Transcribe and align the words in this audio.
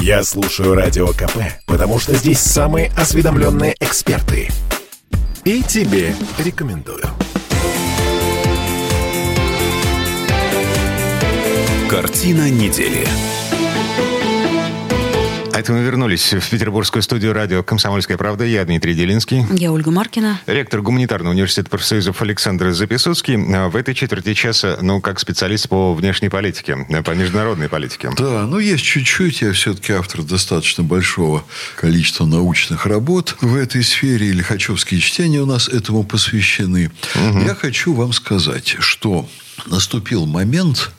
Я 0.00 0.22
слушаю 0.22 0.74
Радио 0.74 1.08
КП, 1.08 1.38
потому 1.66 1.98
что 1.98 2.14
здесь 2.14 2.40
самые 2.40 2.90
осведомленные 2.96 3.74
эксперты. 3.80 4.48
И 5.44 5.62
тебе 5.62 6.14
рекомендую. 6.38 7.04
Картина 11.88 12.50
недели. 12.50 13.06
А 15.58 15.60
это 15.60 15.72
мы 15.72 15.80
вернулись 15.80 16.32
в 16.34 16.50
петербургскую 16.50 17.02
студию 17.02 17.32
радио 17.32 17.64
«Комсомольская 17.64 18.16
правда». 18.16 18.44
Я 18.44 18.64
Дмитрий 18.64 18.94
Делинский. 18.94 19.44
Я 19.50 19.72
Ольга 19.72 19.90
Маркина. 19.90 20.40
Ректор 20.46 20.82
гуманитарного 20.82 21.32
университета 21.32 21.68
профсоюзов 21.68 22.22
Александр 22.22 22.70
Записуцкий. 22.70 23.34
В 23.36 23.74
этой 23.74 23.92
четверти 23.92 24.34
часа, 24.34 24.78
ну, 24.82 25.00
как 25.00 25.18
специалист 25.18 25.68
по 25.68 25.94
внешней 25.94 26.28
политике, 26.28 26.86
по 27.04 27.10
международной 27.10 27.68
политике. 27.68 28.12
Да, 28.16 28.46
ну, 28.46 28.60
есть 28.60 28.84
чуть-чуть. 28.84 29.40
Я 29.40 29.50
все-таки 29.50 29.94
автор 29.94 30.22
достаточно 30.22 30.84
большого 30.84 31.42
количества 31.74 32.24
научных 32.24 32.86
работ 32.86 33.34
в 33.40 33.56
этой 33.56 33.82
сфере. 33.82 34.28
И 34.28 34.32
лихачевские 34.32 35.00
чтения 35.00 35.40
у 35.40 35.46
нас 35.46 35.68
этому 35.68 36.04
посвящены. 36.04 36.92
Угу. 37.16 37.40
Я 37.40 37.56
хочу 37.56 37.94
вам 37.94 38.12
сказать, 38.12 38.76
что 38.78 39.28
наступил 39.68 40.26
момент, 40.26 40.90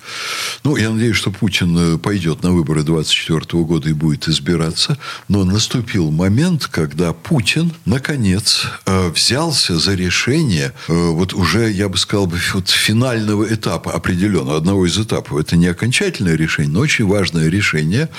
ну, 0.64 0.76
я 0.76 0.90
надеюсь, 0.90 1.16
что 1.16 1.32
Путин 1.32 1.96
э, 1.96 1.98
пойдет 1.98 2.44
на 2.44 2.52
выборы 2.52 2.84
24 2.84 3.64
года 3.64 3.90
и 3.90 3.94
будет 3.94 4.28
избираться, 4.28 4.98
но 5.28 5.44
наступил 5.44 6.12
момент, 6.12 6.68
когда 6.68 7.14
Путин, 7.14 7.72
наконец, 7.86 8.66
э, 8.86 9.10
взялся 9.10 9.78
за 9.78 9.96
решение, 9.96 10.74
э, 10.88 10.94
вот 10.94 11.34
уже, 11.34 11.72
я 11.72 11.90
бы 11.90 11.98
сказал, 11.98 12.32
вот 12.54 12.70
финального 12.70 13.52
этапа 13.54 13.94
определенного, 13.94 14.58
одного 14.58 14.86
из 14.86 14.98
этапов. 14.98 15.40
Это 15.40 15.56
не 15.56 15.68
окончательное 15.68 16.36
решение, 16.36 16.72
но 16.72 16.82
очень 16.82 17.06
важное 17.06 17.50
решение 17.50 18.10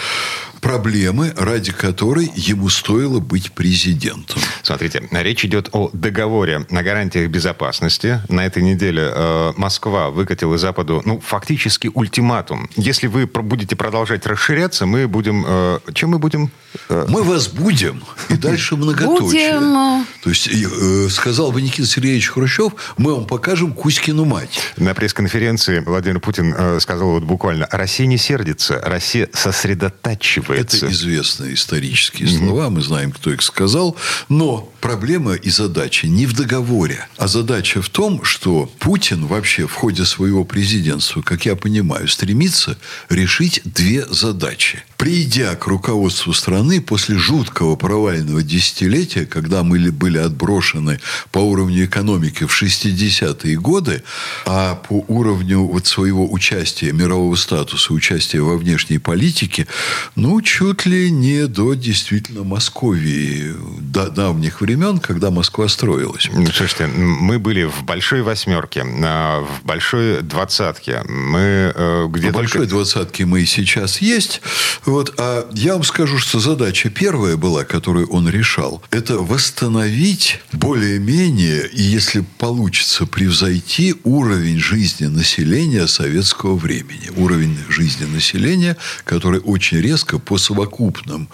проблемы, 0.61 1.33
ради 1.37 1.73
которой 1.73 2.31
ему 2.35 2.69
стоило 2.69 3.21
быть 3.21 3.53
президентом. 3.53 4.41
Смотрите, 4.63 5.03
речь 5.11 5.45
идет 5.45 5.69
о 5.73 5.91
договоре 5.93 6.67
на 6.71 6.83
гарантиях 6.83 7.31
безопасности. 7.31 8.21
На 8.29 8.47
этой 8.47 8.63
неделе 8.63 9.11
э, 9.13 9.53
Москва 9.57 10.11
выкатила 10.11 10.59
Западу, 10.59 11.03
ну, 11.05 11.21
фактически 11.21 11.91
ультиматум. 11.93 12.69
Если 12.77 13.07
вы 13.07 13.27
будете 13.27 13.77
продолжать 13.77 14.27
расширяться, 14.27 14.87
мы 14.87 15.09
будем... 15.09 15.45
Э, 15.47 15.79
чем 15.95 16.11
мы 16.11 16.19
будем? 16.19 16.51
Э... 16.89 17.07
Мы 17.09 17.23
вас 17.23 17.49
будем. 17.49 18.03
И 18.29 18.35
дальше 18.35 18.77
многоточие. 18.77 19.59
Будем. 19.59 20.07
То 20.23 20.31
есть, 20.31 20.49
э, 20.49 21.09
сказал 21.11 21.53
бы 21.53 21.61
Никита 21.63 21.89
Сергеевич 21.89 22.29
Хрущев, 22.29 22.73
мы 22.97 23.15
вам 23.15 23.27
покажем 23.27 23.73
Кузькину 23.73 24.25
мать. 24.25 24.61
На 24.77 24.95
пресс-конференции 24.95 25.81
Владимир 25.81 26.21
Путин 26.21 26.55
э, 26.57 26.81
сказал 26.81 27.11
вот 27.11 27.25
буквально, 27.25 27.69
Россия 27.71 28.07
не 28.07 28.19
сердится, 28.19 28.81
Россия 28.85 29.29
сосредотачивается. 29.33 30.87
Это 30.87 30.93
известные 30.93 31.55
исторические 31.55 32.29
mm-hmm. 32.29 32.39
слова, 32.39 32.71
мы 32.71 32.83
знаем, 32.83 33.13
кто 33.13 33.33
их 33.33 33.43
сказал. 33.43 33.97
Но 34.29 34.73
проблема 34.81 35.35
и 35.35 35.51
задача 35.51 36.07
не 36.07 36.27
в 36.27 36.35
договоре, 36.35 37.09
а 37.17 37.27
задача 37.27 37.83
в 37.83 37.89
том, 37.89 38.25
что 38.25 38.71
Путин 38.79 39.27
вообще 39.27 39.67
в 39.67 39.75
ходе 39.75 40.05
своего 40.05 40.45
президентства, 40.45 41.23
как 41.23 41.47
я 41.47 41.57
понимаю, 41.57 42.09
стремится 42.09 42.77
решить 43.09 43.61
две 43.65 44.07
задачи. 44.07 44.83
Придя 44.97 45.55
к 45.57 45.67
руководству 45.67 46.33
страны 46.33 46.60
после 46.81 47.17
жуткого 47.17 47.77
провального 47.77 48.43
десятилетия, 48.43 49.27
когда 49.27 49.63
мы 49.63 49.91
были 49.91 50.19
отброшены 50.19 51.01
по 51.33 51.39
уровню 51.39 51.87
экономики 51.87 52.45
в 52.45 52.63
60-е 52.63 53.57
годы, 53.57 54.03
а 54.47 54.75
по 54.75 55.05
уровню 55.09 55.61
вот 55.61 55.87
своего 55.87 56.31
участия, 56.31 56.93
мирового 56.93 57.37
статуса, 57.37 57.93
участия 57.93 58.41
во 58.41 58.57
внешней 58.57 58.99
политике, 58.99 59.67
ну, 60.17 60.41
чуть 60.43 60.87
ли 60.87 61.11
не 61.11 61.47
до 61.47 61.75
действительно 61.75 62.45
Московии, 62.45 63.55
до 63.81 64.11
давних 64.11 64.61
времен, 64.61 64.99
когда 64.99 65.31
Москва 65.31 65.69
строилась. 65.69 66.29
Ну, 66.33 66.47
слушайте, 66.47 66.87
мы 66.87 67.39
были 67.39 67.65
в 67.65 67.85
большой 67.85 68.23
восьмерке, 68.23 68.85
а, 69.05 69.41
в 69.41 69.65
большой 69.65 70.23
двадцатке. 70.23 71.03
Мы 71.09 71.73
э, 71.75 72.07
где 72.11 72.31
В 72.31 72.35
большой 72.35 72.67
двадцатке 72.67 73.25
мы 73.25 73.43
и 73.43 73.47
сейчас 73.47 74.01
есть. 74.01 74.43
Вот, 74.85 75.15
а 75.19 75.49
я 75.53 75.75
вам 75.75 75.85
скажу, 75.85 76.19
что 76.19 76.41
задача 76.51 76.91
первая 76.91 77.37
была, 77.37 77.65
которую 77.65 78.09
он 78.09 78.29
решал, 78.29 78.83
это 78.91 79.19
восстановить 79.19 80.41
более-менее, 80.53 81.69
и 81.69 81.81
если 81.81 82.25
получится, 82.39 83.07
превзойти 83.07 83.95
уровень 84.03 84.59
жизни 84.59 85.07
населения 85.07 85.87
советского 85.87 86.57
времени. 86.57 87.09
Уровень 87.17 87.57
жизни 87.69 88.05
населения, 88.05 88.77
который 89.05 89.39
очень 89.39 89.79
резко 89.79 90.19
по 90.19 90.39
совокупным 90.39 91.29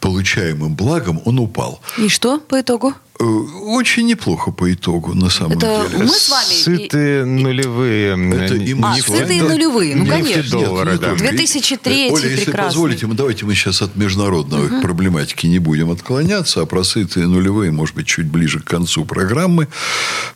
получаемым 0.00 0.74
благам 0.76 1.22
он 1.24 1.38
упал. 1.38 1.80
И 1.96 2.08
что 2.08 2.38
по 2.38 2.60
итогу? 2.60 2.92
Э, 3.20 3.24
очень 3.24 4.06
неплохо 4.06 4.52
по 4.52 4.72
итогу, 4.72 5.12
на 5.14 5.28
самом 5.28 5.58
это 5.58 5.88
деле. 5.90 6.04
Мы 6.04 6.14
с 6.14 6.28
вами... 6.28 6.54
Сытые 6.54 7.24
нулевые. 7.24 8.44
Это 8.44 8.54
и 8.54 8.74
мы 8.74 8.90
а, 8.90 8.94
сытые 8.96 9.42
нулевые, 9.42 9.96
ну, 9.96 10.06
конечно. 10.06 10.50
Доллара, 10.50 10.92
Нет, 10.92 11.00
да. 11.00 11.14
2003 11.16 12.10
Оля, 12.12 12.28
если 12.28 12.52
позволите, 12.52 13.06
мы, 13.06 13.14
давайте 13.14 13.44
мы 13.44 13.54
сейчас 13.54 13.82
от 13.82 13.96
международной 13.96 14.66
угу. 14.66 14.82
проблематики 14.82 15.46
не 15.46 15.58
будем 15.58 15.90
отклоняться, 15.90 16.62
а 16.62 16.66
про 16.66 16.84
сытые 16.84 17.26
нулевые, 17.26 17.72
может 17.72 17.96
быть, 17.96 18.06
чуть 18.06 18.26
ближе 18.26 18.60
к 18.60 18.64
концу 18.64 19.04
программы. 19.04 19.66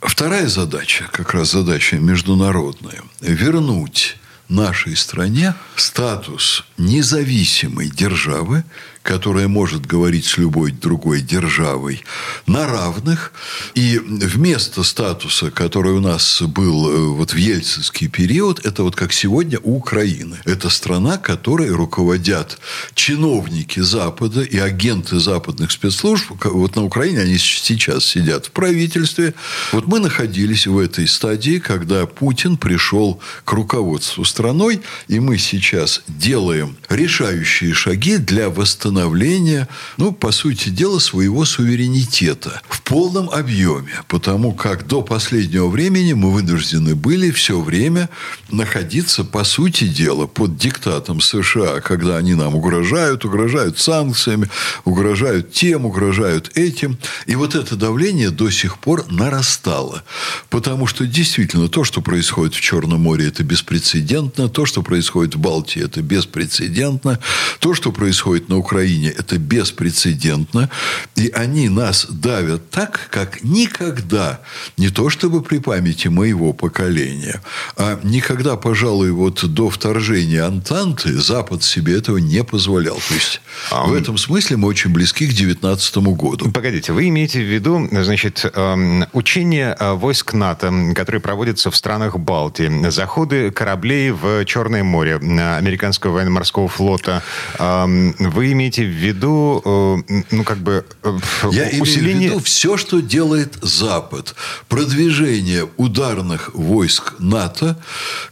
Вторая 0.00 0.48
задача, 0.48 1.08
как 1.12 1.34
раз 1.34 1.52
задача 1.52 1.96
международная, 1.96 3.02
вернуть 3.20 4.16
нашей 4.48 4.96
стране 4.96 5.54
статус 5.76 6.64
независимой 6.78 7.90
державы, 7.90 8.64
которая 9.02 9.48
может 9.48 9.86
говорить 9.86 10.26
с 10.26 10.38
любой 10.38 10.72
другой 10.72 11.20
державой 11.20 12.04
на 12.46 12.66
равных. 12.66 13.32
И 13.74 13.98
вместо 13.98 14.82
статуса, 14.82 15.50
который 15.50 15.92
у 15.92 16.00
нас 16.00 16.42
был 16.42 16.88
э, 16.88 17.06
вот 17.08 17.32
в 17.32 17.36
ельцинский 17.36 18.08
период, 18.08 18.64
это 18.64 18.82
вот 18.84 18.96
как 18.96 19.12
сегодня 19.12 19.58
у 19.62 19.76
Украины. 19.76 20.38
Это 20.44 20.70
страна, 20.70 21.18
которой 21.18 21.70
руководят 21.70 22.58
чиновники 22.94 23.80
Запада 23.80 24.42
и 24.42 24.58
агенты 24.58 25.18
западных 25.18 25.72
спецслужб. 25.72 26.32
Вот 26.44 26.76
на 26.76 26.84
Украине 26.84 27.20
они 27.20 27.38
сейчас 27.38 28.04
сидят 28.04 28.46
в 28.46 28.50
правительстве. 28.52 29.34
Вот 29.72 29.86
мы 29.86 29.98
находились 29.98 30.66
в 30.66 30.78
этой 30.78 31.08
стадии, 31.08 31.58
когда 31.58 32.06
Путин 32.06 32.56
пришел 32.56 33.20
к 33.44 33.52
руководству 33.52 34.24
страной, 34.24 34.82
и 35.08 35.18
мы 35.18 35.38
сейчас 35.38 36.02
делаем 36.06 36.76
решающие 36.88 37.74
шаги 37.74 38.18
для 38.18 38.48
восстановления 38.48 38.91
восстановления, 38.92 39.68
ну, 39.96 40.12
по 40.12 40.32
сути 40.32 40.68
дела, 40.68 40.98
своего 40.98 41.44
суверенитета 41.44 42.60
в 42.68 42.82
полном 42.82 43.30
объеме. 43.30 44.02
Потому 44.08 44.52
как 44.52 44.86
до 44.86 45.02
последнего 45.02 45.68
времени 45.68 46.12
мы 46.12 46.30
вынуждены 46.32 46.94
были 46.94 47.30
все 47.30 47.60
время 47.60 48.08
находиться, 48.50 49.24
по 49.24 49.44
сути 49.44 49.84
дела, 49.84 50.26
под 50.26 50.56
диктатом 50.56 51.20
США, 51.20 51.80
когда 51.80 52.18
они 52.18 52.34
нам 52.34 52.54
угрожают, 52.54 53.24
угрожают 53.24 53.78
санкциями, 53.78 54.48
угрожают 54.84 55.52
тем, 55.52 55.86
угрожают 55.86 56.50
этим. 56.54 56.98
И 57.26 57.34
вот 57.34 57.54
это 57.54 57.76
давление 57.76 58.30
до 58.30 58.50
сих 58.50 58.78
пор 58.78 59.06
нарастало. 59.10 60.02
Потому 60.50 60.86
что 60.86 61.06
действительно 61.06 61.68
то, 61.68 61.84
что 61.84 62.02
происходит 62.02 62.54
в 62.54 62.60
Черном 62.60 63.00
море, 63.00 63.28
это 63.28 63.42
беспрецедентно. 63.42 64.48
То, 64.48 64.66
что 64.66 64.82
происходит 64.82 65.34
в 65.34 65.38
Балтии, 65.38 65.82
это 65.82 66.02
беспрецедентно. 66.02 67.18
То, 67.58 67.74
что 67.74 67.92
происходит 67.92 68.48
на 68.48 68.58
Украине, 68.58 68.81
Украине 68.82 69.10
это 69.10 69.38
беспрецедентно. 69.38 70.68
И 71.14 71.28
они 71.28 71.68
нас 71.68 72.06
давят 72.10 72.70
так, 72.70 73.08
как 73.10 73.44
никогда, 73.44 74.40
не 74.76 74.88
то 74.88 75.08
чтобы 75.08 75.42
при 75.42 75.58
памяти 75.58 76.08
моего 76.08 76.52
поколения, 76.52 77.40
а 77.76 78.00
никогда, 78.02 78.56
пожалуй, 78.56 79.12
вот 79.12 79.44
до 79.44 79.70
вторжения 79.70 80.42
Антанты 80.42 81.12
Запад 81.12 81.62
себе 81.62 81.96
этого 81.96 82.18
не 82.18 82.42
позволял. 82.42 82.96
То 83.08 83.14
есть, 83.14 83.40
а, 83.70 83.86
в 83.86 83.94
этом 83.94 84.18
смысле 84.18 84.56
мы 84.56 84.68
очень 84.68 84.90
близки 84.90 85.28
к 85.28 85.32
19 85.32 85.96
году. 86.16 86.50
Погодите, 86.50 86.92
вы 86.92 87.08
имеете 87.08 87.38
в 87.38 87.54
виду, 87.54 87.88
значит, 87.92 88.44
эм, 88.54 89.04
учения 89.12 89.76
э, 89.78 89.92
войск 89.92 90.32
НАТО, 90.32 90.72
которые 90.96 91.20
проводятся 91.20 91.70
в 91.70 91.76
странах 91.76 92.18
Балтии, 92.18 92.90
заходы 92.90 93.50
кораблей 93.52 94.10
в 94.10 94.44
Черное 94.44 94.82
море 94.82 95.16
американского 95.16 96.14
военно-морского 96.14 96.68
флота. 96.68 97.22
Эм, 97.58 98.14
вы 98.32 98.52
имеете 98.52 98.71
имеете 98.78 98.84
в 98.84 98.88
виду, 98.88 99.62
э, 99.64 100.22
ну, 100.30 100.44
как 100.44 100.58
бы, 100.58 100.84
э, 101.02 101.18
Я 101.52 101.68
усиление... 101.80 102.12
имею 102.12 102.18
в 102.18 102.22
виду 102.22 102.44
все, 102.44 102.76
что 102.76 103.00
делает 103.00 103.58
Запад. 103.62 104.34
Продвижение 104.68 105.68
ударных 105.76 106.54
войск 106.54 107.14
НАТО 107.18 107.76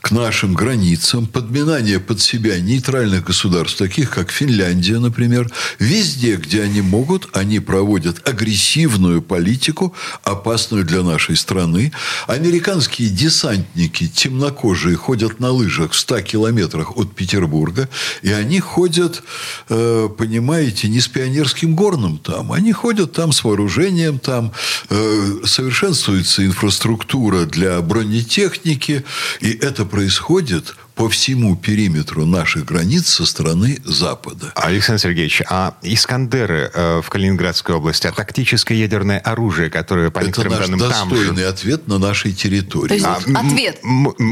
к 0.00 0.10
нашим 0.10 0.54
границам, 0.54 1.26
подминание 1.26 2.00
под 2.00 2.20
себя 2.20 2.58
нейтральных 2.60 3.24
государств, 3.24 3.78
таких 3.78 4.10
как 4.10 4.30
Финляндия, 4.30 4.98
например. 4.98 5.50
Везде, 5.78 6.36
где 6.36 6.62
они 6.62 6.80
могут, 6.80 7.28
они 7.32 7.60
проводят 7.60 8.28
агрессивную 8.28 9.22
политику, 9.22 9.94
опасную 10.24 10.84
для 10.84 11.02
нашей 11.02 11.36
страны. 11.36 11.92
Американские 12.26 13.08
десантники, 13.08 14.08
темнокожие, 14.08 14.96
ходят 14.96 15.40
на 15.40 15.50
лыжах 15.50 15.92
в 15.92 15.96
100 15.96 16.22
километрах 16.22 16.96
от 16.96 17.14
Петербурга, 17.14 17.88
и 18.22 18.32
они 18.32 18.60
ходят, 18.60 19.22
э, 19.68 20.08
понимаете, 20.30 20.86
не 20.86 21.00
с 21.00 21.08
пионерским 21.08 21.74
горным 21.74 22.16
там, 22.18 22.52
они 22.52 22.70
ходят 22.70 23.12
там 23.12 23.32
с 23.32 23.42
вооружением, 23.42 24.20
там 24.20 24.52
э, 24.88 25.40
совершенствуется 25.44 26.46
инфраструктура 26.46 27.46
для 27.46 27.80
бронетехники, 27.80 29.04
и 29.40 29.50
это 29.50 29.84
происходит 29.84 30.76
по 31.00 31.08
всему 31.08 31.56
периметру 31.56 32.26
наших 32.26 32.66
границ 32.66 33.08
со 33.08 33.24
стороны 33.24 33.78
Запада. 33.86 34.52
Александр 34.54 35.00
Сергеевич, 35.00 35.40
а 35.48 35.74
Искандеры 35.80 36.70
э, 36.74 37.00
в 37.02 37.08
Калининградской 37.08 37.74
области, 37.74 38.06
а 38.06 38.12
тактическое 38.12 38.76
ядерное 38.76 39.18
оружие, 39.18 39.70
которое, 39.70 40.10
по 40.10 40.18
Это 40.18 40.26
некоторым 40.26 40.52
наш 40.52 40.68
данным, 40.68 40.78
достойный 40.78 41.26
там 41.28 41.36
же... 41.36 41.46
ответ 41.46 41.88
на 41.88 41.98
нашей 41.98 42.34
территории. 42.34 42.88
То 42.88 42.94
есть 42.94 43.06
а, 43.06 43.18
ответ? 43.34 43.80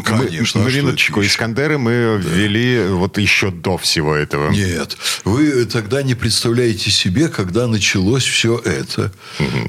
Конечно. 0.04 0.60
Мы, 0.60 0.70
минуточку, 0.70 1.22
Искандеры 1.22 1.78
мы 1.78 2.20
да. 2.22 2.28
ввели 2.28 2.82
вот 2.88 3.16
еще 3.16 3.50
до 3.50 3.78
всего 3.78 4.14
этого. 4.14 4.50
Нет. 4.50 4.98
Вы 5.24 5.64
тогда 5.64 6.02
не 6.02 6.14
представляете 6.14 6.90
себе, 6.90 7.28
когда 7.28 7.66
началось 7.66 8.24
все 8.24 8.58
это. 8.58 9.10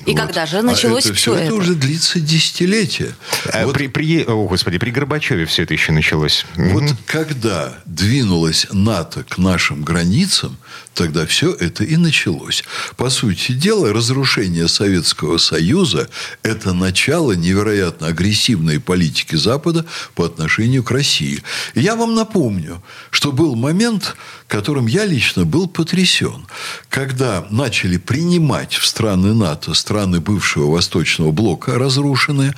И 0.05 0.11
вот. 0.11 0.19
когда 0.19 0.45
же 0.45 0.61
началось 0.63 1.05
а 1.05 1.09
это 1.09 1.17
все, 1.17 1.31
все 1.31 1.35
это? 1.35 1.43
Это 1.45 1.55
уже 1.55 1.75
длится 1.75 2.19
десятилетия. 2.19 3.15
А 3.53 3.63
вот. 3.63 3.73
при, 3.73 3.87
при, 3.87 4.25
о, 4.25 4.47
господи, 4.47 4.77
при 4.79 4.91
Горбачеве 4.91 5.45
все 5.45 5.63
это 5.63 5.73
еще 5.73 5.93
началось. 5.93 6.45
Вот 6.55 6.88
когда 7.05 7.79
двинулась 7.85 8.67
НАТО 8.71 9.23
к 9.23 9.37
нашим 9.37 9.83
границам, 9.83 10.57
тогда 10.93 11.25
все 11.25 11.53
это 11.53 11.83
и 11.83 11.97
началось. 11.97 12.63
По 12.97 13.09
сути 13.09 13.53
дела, 13.53 13.93
разрушение 13.93 14.67
Советского 14.67 15.37
Союза– 15.37 16.09
это 16.43 16.73
начало 16.73 17.33
невероятно 17.33 18.07
агрессивной 18.07 18.79
политики 18.79 19.35
Запада 19.35 19.85
по 20.15 20.25
отношению 20.25 20.83
к 20.83 20.91
России. 20.91 21.43
И 21.73 21.81
я 21.81 21.95
вам 21.95 22.15
напомню, 22.15 22.81
что 23.11 23.31
был 23.31 23.55
момент, 23.55 24.15
которым 24.47 24.87
я 24.87 25.05
лично 25.05 25.45
был 25.45 25.67
потрясен, 25.67 26.47
когда 26.89 27.45
начали 27.49 27.97
принимать 27.97 28.73
в 28.73 28.85
страны 28.85 29.33
НАТО, 29.33 29.73
страны 29.73 30.19
бывшего 30.19 30.71
Восточного 30.71 31.31
блока 31.31 31.77
разрушенные. 31.77 32.55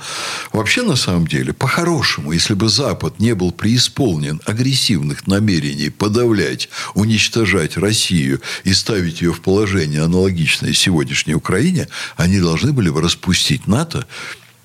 Вообще, 0.52 0.82
на 0.82 0.96
самом 0.96 1.26
деле, 1.26 1.52
по-хорошему, 1.52 2.32
если 2.32 2.54
бы 2.54 2.68
Запад 2.68 3.20
не 3.20 3.34
был 3.34 3.52
преисполнен 3.52 4.40
агрессивных 4.46 5.26
намерений 5.26 5.90
подавлять, 5.90 6.68
уничтожать 6.94 7.76
Россию 7.76 8.01
и 8.10 8.72
ставить 8.72 9.22
ее 9.22 9.32
в 9.32 9.40
положение 9.40 10.02
аналогичное 10.02 10.72
сегодняшней 10.72 11.34
Украине, 11.34 11.88
они 12.16 12.40
должны 12.40 12.72
были 12.72 12.90
бы 12.90 13.00
распустить 13.00 13.66
НАТО 13.66 14.06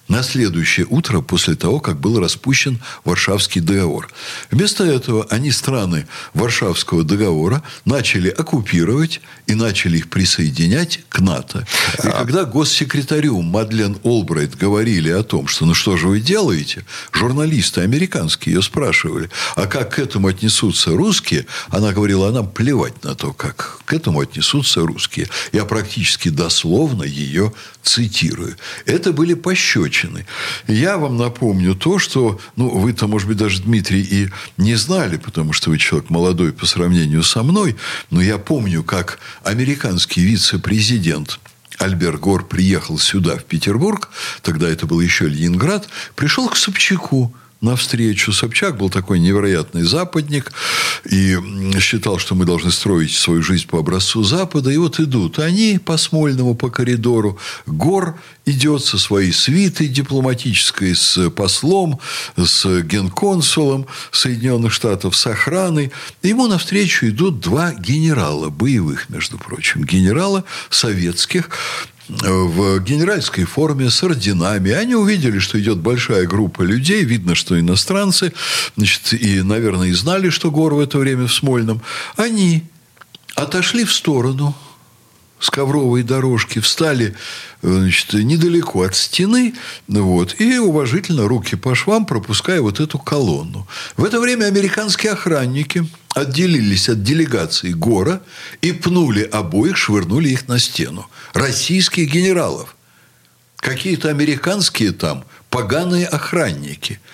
на 0.07 0.23
следующее 0.23 0.85
утро 0.89 1.21
после 1.21 1.55
того, 1.55 1.79
как 1.79 1.99
был 1.99 2.19
распущен 2.19 2.79
Варшавский 3.03 3.61
договор. 3.61 4.09
Вместо 4.51 4.85
этого 4.85 5.25
они 5.29 5.51
страны 5.51 6.07
Варшавского 6.33 7.03
договора 7.03 7.61
начали 7.85 8.29
оккупировать 8.29 9.21
и 9.47 9.53
начали 9.53 9.97
их 9.97 10.09
присоединять 10.09 11.01
к 11.09 11.19
НАТО. 11.19 11.67
И 12.03 12.07
а... 12.07 12.11
когда 12.11 12.45
госсекретарю 12.45 13.41
Мадлен 13.41 13.97
Олбрайт 14.03 14.55
говорили 14.55 15.09
о 15.09 15.23
том, 15.23 15.47
что 15.47 15.65
ну 15.65 15.73
что 15.73 15.97
же 15.97 16.07
вы 16.07 16.21
делаете, 16.21 16.85
журналисты 17.11 17.81
американские 17.81 18.55
ее 18.55 18.61
спрашивали, 18.61 19.29
а 19.55 19.67
как 19.67 19.95
к 19.95 19.99
этому 19.99 20.27
отнесутся 20.27 20.91
русские, 20.91 21.45
она 21.69 21.91
говорила, 21.91 22.29
а 22.29 22.31
нам 22.31 22.49
плевать 22.49 23.03
на 23.03 23.15
то, 23.15 23.33
как 23.33 23.79
к 23.85 23.93
этому 23.93 24.21
отнесутся 24.21 24.81
русские. 24.81 25.27
Я 25.51 25.65
практически 25.65 26.29
дословно 26.29 27.03
ее 27.03 27.53
цитирую. 27.83 28.55
Это 28.85 29.11
были 29.11 29.33
пощечины. 29.33 29.96
Я 30.67 30.97
вам 30.97 31.17
напомню 31.17 31.75
то, 31.75 31.99
что, 31.99 32.39
ну, 32.55 32.69
вы-то, 32.69 33.07
может 33.07 33.27
быть, 33.27 33.37
даже, 33.37 33.61
Дмитрий, 33.61 34.01
и 34.01 34.29
не 34.57 34.75
знали, 34.75 35.17
потому 35.17 35.53
что 35.53 35.69
вы 35.69 35.77
человек 35.77 36.09
молодой 36.09 36.53
по 36.53 36.65
сравнению 36.65 37.23
со 37.23 37.43
мной, 37.43 37.75
но 38.09 38.21
я 38.21 38.37
помню, 38.37 38.83
как 38.83 39.19
американский 39.43 40.21
вице-президент 40.21 41.39
Альбер 41.77 42.17
Гор 42.17 42.45
приехал 42.45 42.97
сюда, 42.97 43.37
в 43.37 43.43
Петербург, 43.43 44.09
тогда 44.41 44.67
это 44.67 44.87
был 44.87 44.99
еще 44.99 45.27
Ленинград, 45.27 45.87
пришел 46.15 46.49
к 46.49 46.57
Собчаку, 46.57 47.33
навстречу. 47.61 48.31
Собчак 48.31 48.77
был 48.77 48.89
такой 48.89 49.19
невероятный 49.19 49.83
западник 49.83 50.51
и 51.09 51.37
считал, 51.79 52.19
что 52.19 52.35
мы 52.35 52.45
должны 52.45 52.71
строить 52.71 53.13
свою 53.13 53.41
жизнь 53.41 53.67
по 53.67 53.79
образцу 53.79 54.23
Запада. 54.23 54.69
И 54.69 54.77
вот 54.77 54.99
идут 54.99 55.39
они 55.39 55.79
по 55.83 55.97
Смольному, 55.97 56.55
по 56.55 56.69
коридору. 56.69 57.37
Гор 57.65 58.19
идет 58.45 58.83
со 58.83 58.97
своей 58.97 59.33
свитой 59.33 59.87
дипломатической, 59.87 60.95
с 60.95 61.29
послом, 61.31 61.99
с 62.35 62.81
генконсулом 62.81 63.87
Соединенных 64.11 64.71
Штатов, 64.71 65.15
с 65.15 65.27
охраной. 65.27 65.91
Ему 66.23 66.47
навстречу 66.47 67.07
идут 67.07 67.39
два 67.39 67.73
генерала, 67.73 68.49
боевых, 68.49 69.09
между 69.09 69.37
прочим, 69.37 69.83
генерала 69.83 70.43
советских, 70.69 71.49
в 72.09 72.79
генеральской 72.79 73.43
форме 73.45 73.89
с 73.89 74.03
орденами. 74.03 74.71
Они 74.71 74.95
увидели, 74.95 75.39
что 75.39 75.59
идет 75.59 75.77
большая 75.77 76.25
группа 76.25 76.61
людей. 76.61 77.03
Видно, 77.03 77.35
что 77.35 77.59
иностранцы. 77.59 78.33
Значит, 78.75 79.13
и, 79.13 79.41
наверное, 79.41 79.89
и 79.89 79.93
знали, 79.93 80.29
что 80.29 80.51
Гор 80.51 80.73
в 80.73 80.79
это 80.79 80.97
время 80.97 81.27
в 81.27 81.33
Смольном. 81.33 81.81
Они 82.15 82.63
отошли 83.35 83.83
в 83.83 83.93
сторону 83.93 84.55
с 85.39 85.49
ковровой 85.49 86.03
дорожки, 86.03 86.59
встали 86.59 87.15
значит, 87.61 88.13
недалеко 88.13 88.83
от 88.83 88.95
стены, 88.95 89.53
вот, 89.87 90.39
и 90.39 90.57
уважительно 90.57 91.27
руки 91.27 91.55
по 91.55 91.75
швам, 91.75 92.05
пропуская 92.05 92.61
вот 92.61 92.79
эту 92.79 92.97
колонну. 92.99 93.67
В 93.97 94.03
это 94.03 94.19
время 94.19 94.45
американские 94.45 95.13
охранники 95.13 95.87
отделились 96.15 96.89
от 96.89 97.03
делегации 97.03 97.73
Гора 97.73 98.21
и 98.61 98.71
пнули 98.71 99.23
обоих, 99.23 99.77
швырнули 99.77 100.29
их 100.29 100.47
на 100.47 100.59
стену. 100.59 101.07
Российских 101.33 102.11
генералов. 102.11 102.75
Какие-то 103.57 104.09
американские 104.09 104.91
там 104.91 105.25
поганые 105.49 106.07
охранники– 106.07 106.99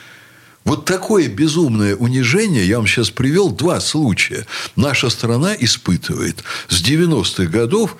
вот 0.66 0.86
такое 0.86 1.28
безумное 1.28 1.96
унижение, 1.96 2.66
я 2.68 2.78
вам 2.78 2.88
сейчас 2.88 3.10
привел 3.10 3.52
два 3.52 3.80
случая. 3.80 4.46
Наша 4.76 5.10
страна 5.10 5.56
испытывает 5.60 6.44
с 6.70 6.82
90-х 6.82 7.46
годов 7.46 7.98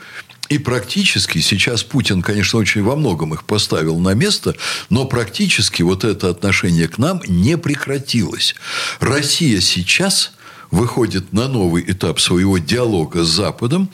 и 0.50 0.58
практически 0.58 1.40
сейчас 1.40 1.84
Путин, 1.84 2.22
конечно, 2.22 2.60
очень 2.60 2.84
во 2.84 2.96
многом 2.96 3.34
их 3.34 3.46
поставил 3.46 4.00
на 4.00 4.14
место, 4.14 4.56
но 4.90 5.06
практически 5.06 5.82
вот 5.82 6.04
это 6.04 6.30
отношение 6.30 6.88
к 6.88 6.98
нам 6.98 7.22
не 7.28 7.58
прекратилось. 7.58 8.56
Россия 9.00 9.62
сейчас 9.62 10.34
выходит 10.74 11.34
на 11.34 11.48
новый 11.48 11.84
этап 11.88 12.20
своего 12.20 12.58
диалога 12.58 13.24
с 13.24 13.30
Западом. 13.30 13.90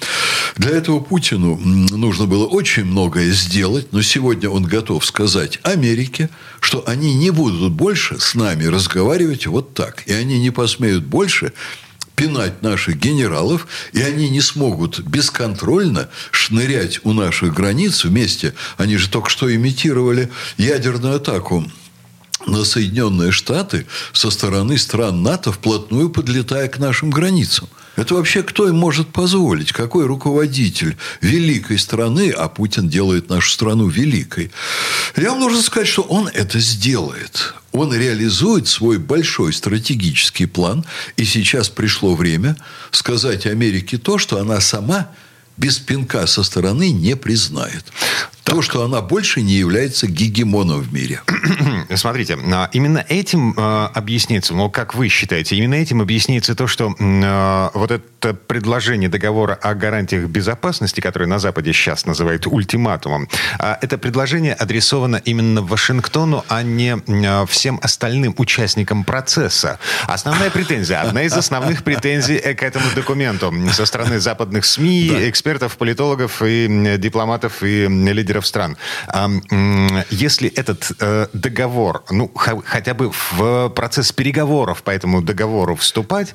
Для 0.56 0.72
этого 0.72 1.02
Путину 1.02 1.58
нужно 1.58 2.26
было 2.26 2.46
очень 2.46 2.86
многое 2.86 3.32
сделать, 3.32 3.92
но 3.92 4.02
сегодня 4.02 4.50
он 4.50 4.64
готов 4.64 5.06
сказать 5.06 5.60
Америке, 5.64 6.30
что 6.62 6.88
они 6.88 7.14
не 7.16 7.32
будут 7.32 7.74
больше 7.74 8.18
с 8.20 8.34
нами 8.34 8.64
разговаривать 8.64 9.46
вот 9.46 9.74
так. 9.74 10.04
И 10.08 10.14
они 10.14 10.40
не 10.40 10.52
посмеют 10.52 11.04
больше 11.04 11.52
пинать 12.16 12.62
наших 12.62 12.98
генералов, 12.98 13.68
и 13.92 14.02
они 14.02 14.30
не 14.30 14.42
смогут 14.42 15.02
бесконтрольно 15.02 16.10
шнырять 16.32 17.02
у 17.04 17.12
наших 17.12 17.54
границ 17.54 18.06
вместе. 18.06 18.54
Они 18.78 18.96
же 18.96 19.10
только 19.10 19.30
что 19.30 19.54
имитировали 19.54 20.30
ядерную 20.58 21.18
атаку 21.18 21.66
на 22.52 22.64
Соединенные 22.64 23.32
Штаты 23.32 23.86
со 24.14 24.32
стороны 24.32 24.78
стран 24.78 25.24
НАТО, 25.24 25.52
вплотную 25.52 26.10
подлетая 26.10 26.68
к 26.68 26.80
нашим 26.80 27.10
границам. 27.10 27.70
Это 27.96 28.16
вообще 28.16 28.44
кто 28.44 28.68
им 28.70 28.78
может 28.78 29.10
позволить? 29.10 29.74
Какой 29.74 30.06
руководитель 30.06 30.96
великой 31.20 31.78
страны, 31.78 32.32
а 32.32 32.48
Путин 32.48 32.88
делает 32.88 33.30
нашу 33.30 33.52
страну 33.52 33.88
великой? 33.88 34.52
Я 35.18 35.32
вам 35.32 35.42
нужно 35.42 35.62
сказать, 35.62 35.90
что 35.90 36.04
он 36.04 36.30
это 36.30 36.60
сделает. 36.60 37.54
Он 37.74 37.94
реализует 37.94 38.68
свой 38.70 39.00
большой 39.00 39.52
стратегический 39.52 40.46
план. 40.46 40.86
И 41.18 41.26
сейчас 41.26 41.68
пришло 41.68 42.16
время 42.16 42.56
сказать 42.92 43.46
Америке 43.46 43.98
то, 43.98 44.18
что 44.18 44.38
она 44.38 44.62
сама 44.62 45.10
без 45.58 45.78
пинка 45.78 46.26
со 46.26 46.44
стороны 46.44 46.92
не 46.92 47.18
признает. 47.18 47.84
То, 48.44 48.62
что 48.62 48.84
она 48.84 49.02
больше 49.02 49.42
не 49.42 49.54
является 49.54 50.08
гегемоном 50.08 50.82
в 50.82 50.94
мире. 50.94 51.22
Смотрите, 51.96 52.38
а, 52.52 52.70
именно 52.74 53.06
этим 53.08 53.54
а, 53.58 53.92
объяснится, 53.94 54.54
ну, 54.54 54.70
как 54.70 54.96
вы 54.96 55.08
считаете, 55.08 55.56
именно 55.56 55.76
этим 55.76 56.02
объяснится 56.02 56.56
то, 56.56 56.68
что 56.68 56.96
а, 57.00 57.72
вот 57.74 57.92
это 57.92 58.34
предложение 58.34 59.10
договора 59.10 59.54
о 59.54 59.76
гарантиях 59.76 60.28
безопасности, 60.28 61.00
которое 61.00 61.26
на 61.26 61.40
Западе 61.40 61.74
сейчас 61.74 62.06
называют 62.06 62.48
ультиматумом, 62.48 63.30
это 63.60 63.98
предложение 63.98 64.54
адресовано 64.54 65.22
именно 65.24 65.62
Вашингтону, 65.62 66.44
а 66.50 66.64
не 66.64 66.98
всем 67.48 67.80
остальным 67.82 68.36
участникам 68.38 69.04
процесса. 69.04 69.80
Основная 70.08 70.50
претензия, 70.50 71.02
одна 71.02 71.24
из 71.24 71.34
основных 71.34 71.84
претензий 71.84 72.40
к 72.40 72.64
этому 72.64 72.86
документу 72.96 73.54
со 73.72 73.86
стороны 73.86 74.20
западных 74.20 74.66
СМИ, 74.66 75.30
экспертов, 75.30 75.78
политологов 75.78 76.42
и 76.42 76.98
дипломатов 76.98 77.64
и 77.64 77.88
лидеров 77.88 78.39
лидеров 78.40 78.46
стран. 78.48 78.78
Если 80.10 80.50
этот 80.50 80.92
э, 81.00 81.28
договор, 81.34 82.04
ну, 82.10 82.32
хотя 82.36 82.94
бы 82.94 83.12
в 83.12 83.70
процесс 83.70 84.12
переговоров 84.12 84.84
по 84.84 84.92
этому 84.92 85.22
договору 85.22 85.76
вступать, 85.76 86.34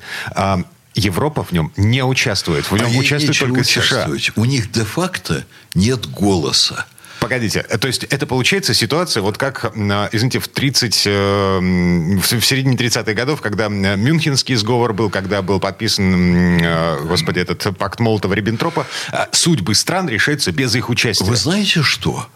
Европа 0.95 1.43
в 1.43 1.51
нем 1.51 1.71
не 1.75 2.03
участвует. 2.03 2.71
В 2.71 2.77
нем 2.77 2.91
а 2.95 2.99
участвует 2.99 3.37
только 3.37 3.63
США. 3.63 4.07
У 4.35 4.45
них 4.45 4.71
де-факто 4.71 5.43
нет 5.73 6.09
голоса. 6.09 6.85
Погодите, 7.25 7.65
э, 7.67 7.79
то 7.79 7.87
есть 7.87 8.03
это 8.03 8.27
получается 8.27 8.75
ситуация, 8.75 9.23
вот 9.23 9.39
как, 9.39 9.71
извините, 10.11 10.37
в 10.37 10.47
30, 10.47 11.07
э, 11.07 11.59
в 11.59 12.41
середине 12.41 12.77
30-х 12.77 13.13
годов, 13.13 13.41
когда 13.41 13.67
Мюнхенский 13.67 14.53
сговор 14.53 14.93
был, 14.93 15.09
когда 15.09 15.41
был 15.41 15.59
подписан, 15.59 16.59
э, 16.61 16.99
господи, 17.05 17.39
этот 17.39 17.75
пакт 17.79 17.99
Молотова-Риббентропа, 17.99 18.85
судьбы 19.31 19.73
стран 19.73 20.07
решаются 20.07 20.51
без 20.51 20.75
их 20.75 20.89
участия. 20.89 21.25
Вы 21.25 21.35
знаете 21.35 21.81
что? 21.81 22.27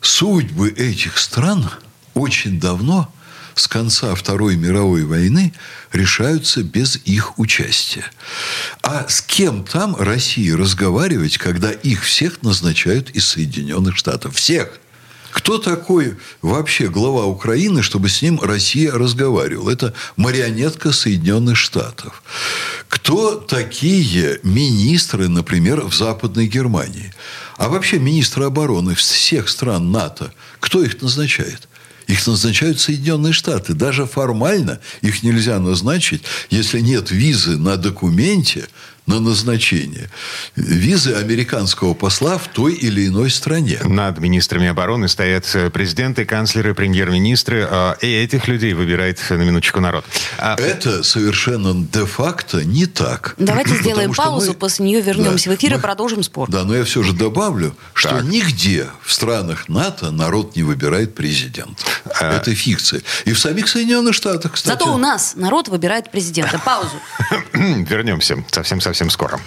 Судьбы 0.00 0.70
этих 0.70 1.18
стран 1.18 1.70
очень 2.14 2.58
давно 2.58 3.12
с 3.58 3.68
конца 3.68 4.14
Второй 4.14 4.56
мировой 4.56 5.04
войны 5.04 5.52
решаются 5.92 6.62
без 6.62 6.96
их 7.04 7.38
участия. 7.38 8.04
А 8.82 9.06
с 9.08 9.20
кем 9.20 9.64
там 9.64 9.96
России 9.96 10.50
разговаривать, 10.50 11.38
когда 11.38 11.70
их 11.70 12.04
всех 12.04 12.42
назначают 12.42 13.10
из 13.10 13.26
Соединенных 13.26 13.96
Штатов? 13.96 14.36
Всех! 14.36 14.80
Кто 15.30 15.58
такой 15.58 16.16
вообще 16.40 16.88
глава 16.88 17.26
Украины, 17.26 17.82
чтобы 17.82 18.08
с 18.08 18.22
ним 18.22 18.40
Россия 18.40 18.92
разговаривала? 18.92 19.70
Это 19.70 19.94
марионетка 20.16 20.90
Соединенных 20.90 21.56
Штатов. 21.56 22.22
Кто 22.88 23.34
такие 23.34 24.40
министры, 24.42 25.28
например, 25.28 25.82
в 25.82 25.94
Западной 25.94 26.46
Германии? 26.46 27.12
А 27.58 27.68
вообще 27.68 27.98
министры 27.98 28.44
обороны 28.44 28.94
всех 28.94 29.48
стран 29.48 29.92
НАТО, 29.92 30.32
кто 30.60 30.82
их 30.82 31.02
назначает? 31.02 31.68
Их 32.08 32.26
назначают 32.26 32.80
Соединенные 32.80 33.34
Штаты. 33.34 33.74
Даже 33.74 34.06
формально 34.06 34.80
их 35.02 35.22
нельзя 35.22 35.60
назначить, 35.60 36.22
если 36.50 36.80
нет 36.80 37.10
визы 37.10 37.58
на 37.58 37.76
документе, 37.76 38.66
на 39.08 39.20
назначение 39.20 40.10
визы 40.54 41.14
американского 41.14 41.94
посла 41.94 42.36
в 42.36 42.46
той 42.48 42.74
или 42.74 43.06
иной 43.08 43.30
стране. 43.30 43.80
Над 43.84 44.18
министрами 44.18 44.68
обороны 44.68 45.08
стоят 45.08 45.50
э, 45.54 45.70
президенты, 45.70 46.26
канцлеры, 46.26 46.74
премьер-министры, 46.74 47.66
а, 47.68 47.96
и 48.02 48.06
этих 48.06 48.48
людей 48.48 48.74
выбирает 48.74 49.18
на 49.30 49.42
минуточку 49.42 49.80
народ. 49.80 50.04
А... 50.36 50.56
Это 50.56 51.02
совершенно 51.02 51.74
де-факто 51.74 52.64
не 52.64 52.84
так. 52.84 53.34
Давайте 53.38 53.76
сделаем 53.80 54.12
паузу, 54.12 54.48
мы... 54.48 54.54
после 54.54 54.84
нее 54.84 55.00
вернемся 55.00 55.48
да, 55.48 55.56
в 55.56 55.58
эфир 55.58 55.72
мы... 55.72 55.78
и 55.78 55.80
продолжим 55.80 56.22
спор. 56.22 56.50
Да, 56.50 56.64
но 56.64 56.76
я 56.76 56.84
все 56.84 57.02
же 57.02 57.14
добавлю, 57.14 57.74
что 57.94 58.10
так. 58.10 58.24
нигде 58.24 58.88
в 59.02 59.12
странах 59.12 59.70
НАТО 59.70 60.10
народ 60.10 60.54
не 60.54 60.62
выбирает 60.62 61.14
президента. 61.14 61.82
А... 62.20 62.36
Это 62.36 62.54
фикция. 62.54 63.00
И 63.24 63.32
в 63.32 63.38
самих 63.38 63.68
Соединенных 63.68 64.14
Штатах, 64.14 64.52
кстати. 64.52 64.78
Зато 64.78 64.94
у 64.94 64.98
нас 64.98 65.32
народ 65.34 65.68
выбирает 65.68 66.10
президента. 66.10 66.58
Паузу. 66.58 67.00
Вернемся 67.52 68.44
совсем-совсем 68.50 68.97
совсем 68.98 69.10
скоро. 69.10 69.40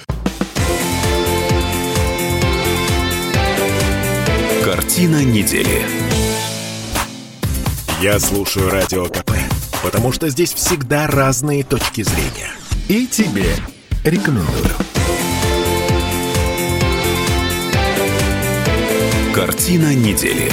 Картина 4.63 5.25
недели. 5.25 5.85
Я 8.01 8.17
слушаю 8.21 8.69
Радио 8.69 9.07
КП, 9.07 9.31
потому 9.83 10.13
что 10.13 10.29
здесь 10.29 10.53
всегда 10.53 11.05
разные 11.07 11.65
точки 11.65 12.03
зрения. 12.03 12.53
И 12.87 13.05
тебе 13.07 13.53
рекомендую. 14.05 14.71
Картина 19.35 19.93
недели. 19.93 20.49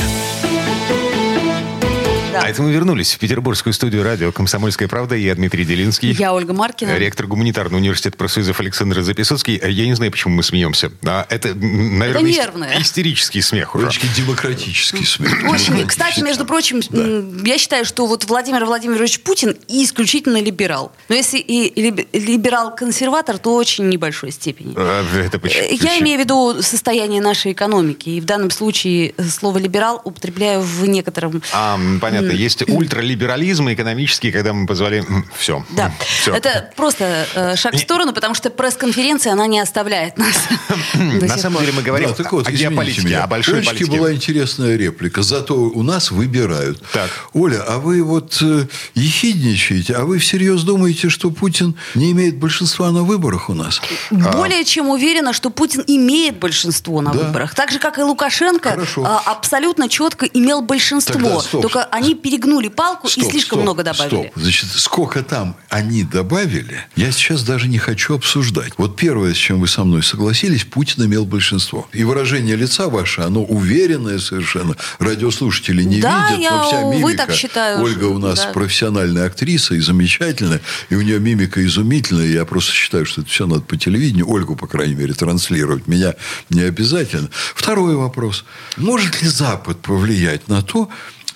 А 2.35 2.49
это 2.49 2.63
мы 2.63 2.73
вернулись 2.73 3.15
в 3.15 3.19
петербургскую 3.19 3.73
студию 3.73 4.05
радио 4.05 4.33
«Комсомольская 4.33 4.87
правда». 4.87 5.15
Я 5.15 5.35
Дмитрий 5.35 5.65
Делинский. 5.65 6.13
Я 6.13 6.35
Ольга 6.35 6.53
Маркина. 6.53 6.97
Ректор 6.99 7.27
гуманитарного 7.27 7.81
университета 7.81 8.19
профсоюзов 8.19 8.61
Александр 8.61 9.01
Записоцкий. 9.01 9.59
Я 9.59 9.87
не 9.87 9.95
знаю, 9.95 10.13
почему 10.13 10.35
мы 10.35 10.43
смеемся. 10.43 10.93
А 11.07 11.27
это, 11.31 11.55
наверное, 11.55 12.11
это 12.11 12.23
нервное. 12.23 12.81
истерический 12.81 13.41
смех 13.41 13.75
уже. 13.75 13.87
Очень 13.87 14.09
демократический 14.15 15.07
смех. 15.07 15.33
Очень. 15.49 15.87
Кстати, 15.87 16.21
между 16.21 16.45
прочим, 16.45 16.81
да. 16.91 17.51
я 17.51 17.57
считаю, 17.57 17.87
что 17.87 18.07
вот 18.07 18.25
Владимир 18.27 18.65
Владимирович 18.67 19.21
Путин 19.21 19.57
исключительно 19.67 20.41
либерал. 20.41 20.93
Но 21.09 21.15
если 21.15 21.39
и 21.39 21.81
либерал-консерватор, 22.13 23.39
то 23.39 23.55
очень 23.55 23.89
небольшой 23.89 24.33
степени. 24.33 24.75
А, 24.77 25.05
это 25.19 25.39
почему? 25.39 25.67
Я 25.71 25.99
имею 26.01 26.19
в 26.19 26.21
виду 26.23 26.63
состояние 26.63 27.23
нашей 27.23 27.53
экономики. 27.53 28.11
И 28.11 28.21
в 28.21 28.27
данном 28.27 28.51
случае 28.51 29.15
слово 29.31 29.59
«либерал» 29.59 30.03
употребляю 30.05 30.61
в 30.61 30.87
некотором... 30.87 31.43
А, 31.55 31.79
понятно 32.01 32.18
есть 32.27 32.69
ультралиберализм 32.69 33.69
экономический, 33.73 34.33
когда 34.33 34.53
мы 34.53 34.67
позвали... 34.67 35.05
Все. 35.37 35.65
Да. 35.71 35.93
Все. 36.01 36.35
Это 36.35 36.71
просто 36.77 37.27
э, 37.35 37.57
шаг 37.57 37.75
в 37.75 37.79
сторону, 37.79 38.13
потому 38.13 38.35
что 38.35 38.51
пресс-конференция, 38.51 39.33
она 39.33 39.47
не 39.47 39.61
оставляет 39.61 40.19
нас. 40.19 40.49
На 40.95 41.39
самом 41.39 41.61
деле 41.61 41.73
мы 41.73 41.83
говорим 41.83 42.11
о 42.11 42.51
геополитике, 42.51 43.19
о 43.19 43.27
большой 43.27 43.63
политике. 43.63 43.91
была 43.91 44.13
интересная 44.13 44.77
реплика. 44.77 45.23
Зато 45.23 45.55
у 45.55 45.83
нас 45.83 46.11
выбирают. 46.11 46.83
Так. 46.93 47.11
Оля, 47.33 47.63
а 47.67 47.79
вы 47.79 48.03
вот 48.03 48.39
э, 48.43 48.67
ехидничаете, 48.95 49.95
а 49.95 50.05
вы 50.05 50.19
всерьез 50.19 50.63
думаете, 50.63 51.09
что 51.09 51.31
Путин 51.31 51.75
не 51.95 52.13
имеет 52.13 52.37
большинства 52.37 52.91
на 52.91 53.03
выборах 53.03 53.49
у 53.51 53.55
нас? 53.55 53.81
Более 54.11 54.65
чем 54.65 54.89
уверена, 54.89 55.33
что 55.33 55.51
Путин 55.51 55.85
имеет 55.87 56.39
большинство 56.39 57.01
на 57.01 57.13
выборах. 57.13 57.55
Так 57.55 57.71
же, 57.71 57.79
как 57.79 57.99
и 57.99 58.03
Лукашенко 58.03 58.79
а, 58.99 59.23
абсолютно 59.27 59.89
четко 59.89 60.27
имел 60.27 60.63
большинство. 60.63 61.43
Только 61.61 61.85
они 61.85 62.08
перегнули 62.15 62.69
палку 62.69 63.09
стоп, 63.09 63.25
и 63.25 63.31
слишком 63.31 63.59
стоп, 63.59 63.63
много 63.63 63.83
добавили. 63.83 64.29
Стоп. 64.29 64.33
Значит, 64.37 64.69
сколько 64.71 65.23
там 65.23 65.57
они 65.69 66.03
добавили, 66.05 66.81
я 66.97 67.13
сейчас 67.13 67.43
даже 67.43 67.69
не 67.69 67.79
хочу 67.79 68.15
обсуждать. 68.15 68.73
Вот 68.77 68.97
первое, 68.97 69.35
с 69.35 69.37
чем 69.37 69.61
вы 69.61 69.69
со 69.69 69.85
мной 69.85 70.03
согласились, 70.03 70.65
Путин 70.65 71.05
имел 71.05 71.25
большинство. 71.25 71.89
И 71.93 72.05
выражение 72.05 72.57
лица 72.57 72.89
ваше, 72.89 73.23
оно 73.23 73.43
уверенное 73.43 74.19
совершенно. 74.19 74.77
Радиослушатели 74.99 75.83
не 75.83 76.01
да, 76.01 76.29
видят, 76.29 76.43
я, 76.43 76.51
но 76.51 76.69
вся 76.69 76.83
мимика. 76.83 77.05
Вы 77.05 77.15
так 77.15 77.33
считаю. 77.33 77.83
Ольга 77.83 78.05
у 78.05 78.19
нас 78.19 78.39
да. 78.41 78.53
профессиональная 78.53 79.27
актриса 79.27 79.75
и 79.75 79.81
замечательная. 79.81 80.61
И 80.91 80.95
у 80.95 81.01
нее 81.01 81.19
мимика 81.19 81.65
изумительная. 81.65 82.27
Я 82.27 82.45
просто 82.45 82.73
считаю, 82.73 83.07
что 83.07 83.23
это 83.23 83.31
все 83.31 83.47
надо 83.47 83.63
по 83.63 83.77
телевидению. 83.77 84.29
Ольгу, 84.29 84.57
по 84.57 84.67
крайней 84.67 84.95
мере, 84.95 85.15
транслировать. 85.15 85.87
Меня 85.87 86.15
не 86.51 86.63
обязательно. 86.63 87.29
Второй 87.55 87.97
вопрос. 87.97 88.45
Может 88.77 89.23
ли 89.23 89.29
Запад 89.29 89.81
повлиять 89.81 90.49
на 90.49 90.63
то, 90.63 90.89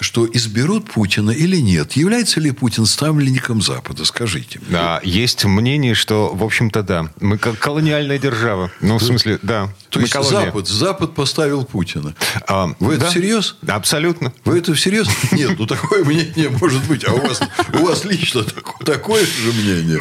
что 0.03 0.29
изберут 0.31 0.91
Путина 0.91 1.31
или 1.31 1.57
нет. 1.57 1.93
Является 1.93 2.41
ли 2.41 2.51
Путин 2.51 2.87
ставленником 2.87 3.63
Запада, 3.63 4.05
скажите. 4.05 4.61
Да, 4.69 5.01
есть 5.03 5.45
мнение, 5.45 5.95
что, 5.95 6.33
в 6.35 6.45
общем-то, 6.45 6.83
да. 6.83 7.11
Мы 7.21 7.39
как 7.39 7.59
колониальная 7.59 8.19
держава. 8.19 8.71
Ну, 8.81 8.99
в 8.99 9.03
смысле, 9.03 9.39
да. 9.43 9.73
То 9.89 10.01
есть 10.01 10.13
колония. 10.13 10.47
Запад, 10.47 10.69
Запад 10.69 11.15
поставил 11.15 11.65
Путина. 11.65 12.15
А, 12.49 12.71
Вы 12.81 12.97
да, 12.97 13.05
это 13.05 13.11
всерьез? 13.11 13.57
Абсолютно. 13.67 14.33
Вы 14.45 14.59
это 14.59 14.75
всерьез? 14.75 15.09
Нет, 15.33 15.59
ну 15.59 15.67
такое 15.67 16.05
мнение 16.05 16.51
может 16.51 16.83
быть. 16.85 17.07
А 17.07 17.13
у 17.13 17.21
вас, 17.21 17.41
у 17.75 17.87
вас 17.87 18.05
лично 18.05 18.45
такое 18.85 19.25
же 19.25 19.53
мнение? 19.53 19.99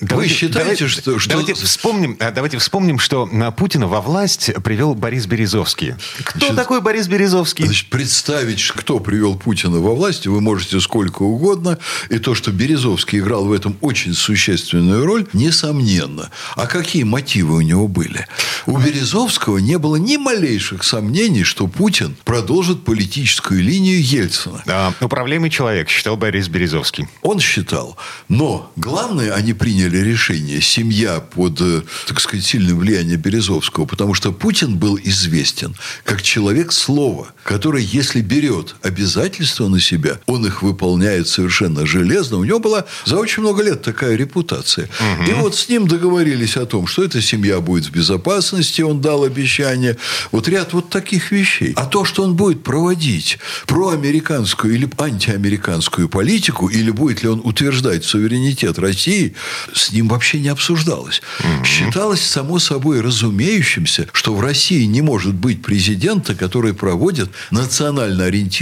Вы 0.00 0.28
считаете, 0.28 0.88
что... 0.88 1.18
Давайте 1.28 1.54
вспомним, 1.54 2.16
а, 2.20 2.30
давайте 2.30 2.58
вспомним, 2.58 2.98
что 2.98 3.26
на 3.26 3.50
Путина 3.50 3.86
во 3.86 4.00
власть 4.00 4.50
привел 4.62 4.94
Борис 4.94 5.26
Березовский. 5.26 5.94
Кто 6.24 6.54
такой 6.54 6.80
Борис 6.80 7.08
Березовский? 7.08 7.64
Значит, 7.64 7.88
представить, 7.88 8.60
кто 8.84 9.00
привел 9.00 9.34
Путина 9.34 9.78
во 9.78 9.94
власть, 9.94 10.26
вы 10.26 10.42
можете 10.42 10.78
сколько 10.78 11.22
угодно. 11.22 11.78
И 12.10 12.18
то, 12.18 12.34
что 12.34 12.52
Березовский 12.52 13.18
играл 13.18 13.46
в 13.46 13.52
этом 13.52 13.78
очень 13.80 14.12
существенную 14.12 15.06
роль, 15.06 15.26
несомненно. 15.32 16.30
А 16.54 16.66
какие 16.66 17.02
мотивы 17.02 17.56
у 17.56 17.60
него 17.62 17.88
были? 17.88 18.26
У 18.66 18.76
Березовского 18.76 19.56
не 19.56 19.78
было 19.78 19.96
ни 19.96 20.18
малейших 20.18 20.84
сомнений, 20.84 21.44
что 21.44 21.66
Путин 21.66 22.14
продолжит 22.24 22.84
политическую 22.84 23.62
линию 23.62 24.04
Ельцина. 24.04 24.62
Да, 24.66 24.92
управляемый 25.00 25.48
человек, 25.48 25.88
считал 25.88 26.18
Борис 26.18 26.48
Березовский. 26.48 27.08
Он 27.22 27.40
считал. 27.40 27.96
Но 28.28 28.70
главное, 28.76 29.32
они 29.32 29.54
приняли 29.54 29.96
решение, 29.96 30.60
семья 30.60 31.20
под, 31.20 31.58
э, 31.62 31.82
так 32.06 32.20
сказать, 32.20 32.44
сильным 32.44 32.80
влиянием 32.80 33.18
Березовского, 33.18 33.86
потому 33.86 34.12
что 34.12 34.30
Путин 34.30 34.76
был 34.76 34.98
известен 35.02 35.74
как 36.04 36.20
человек 36.20 36.70
слова, 36.70 37.28
который, 37.44 37.82
если 37.82 38.20
берет 38.20 38.73
обязательства 38.82 39.68
на 39.68 39.80
себя, 39.80 40.18
он 40.26 40.46
их 40.46 40.62
выполняет 40.62 41.28
совершенно 41.28 41.86
железно. 41.86 42.38
У 42.38 42.44
него 42.44 42.58
была 42.58 42.84
за 43.04 43.16
очень 43.16 43.42
много 43.42 43.62
лет 43.62 43.82
такая 43.82 44.16
репутация. 44.16 44.88
Угу. 45.18 45.30
И 45.30 45.34
вот 45.34 45.56
с 45.56 45.68
ним 45.68 45.86
договорились 45.86 46.56
о 46.56 46.66
том, 46.66 46.86
что 46.86 47.04
эта 47.04 47.20
семья 47.20 47.60
будет 47.60 47.86
в 47.86 47.90
безопасности, 47.90 48.82
он 48.82 49.00
дал 49.00 49.24
обещание. 49.24 49.96
Вот 50.32 50.48
ряд 50.48 50.72
вот 50.72 50.90
таких 50.90 51.30
вещей. 51.32 51.72
А 51.76 51.86
то, 51.86 52.04
что 52.04 52.22
он 52.22 52.34
будет 52.34 52.62
проводить 52.62 53.38
проамериканскую 53.66 54.74
или 54.74 54.88
антиамериканскую 54.98 56.08
политику, 56.08 56.68
или 56.68 56.90
будет 56.90 57.22
ли 57.22 57.28
он 57.28 57.40
утверждать 57.44 58.04
суверенитет 58.04 58.78
России, 58.78 59.34
с 59.74 59.92
ним 59.92 60.08
вообще 60.08 60.40
не 60.40 60.48
обсуждалось. 60.48 61.22
Mm-hmm. 61.40 61.64
Считалось 61.64 62.22
само 62.22 62.58
собой 62.58 63.00
разумеющимся, 63.00 64.08
что 64.12 64.34
в 64.34 64.40
России 64.40 64.84
не 64.84 65.02
может 65.02 65.34
быть 65.34 65.62
президента, 65.62 66.34
который 66.34 66.74
проводит 66.74 67.30
национально 67.50 68.24
ориентированную 68.24 68.53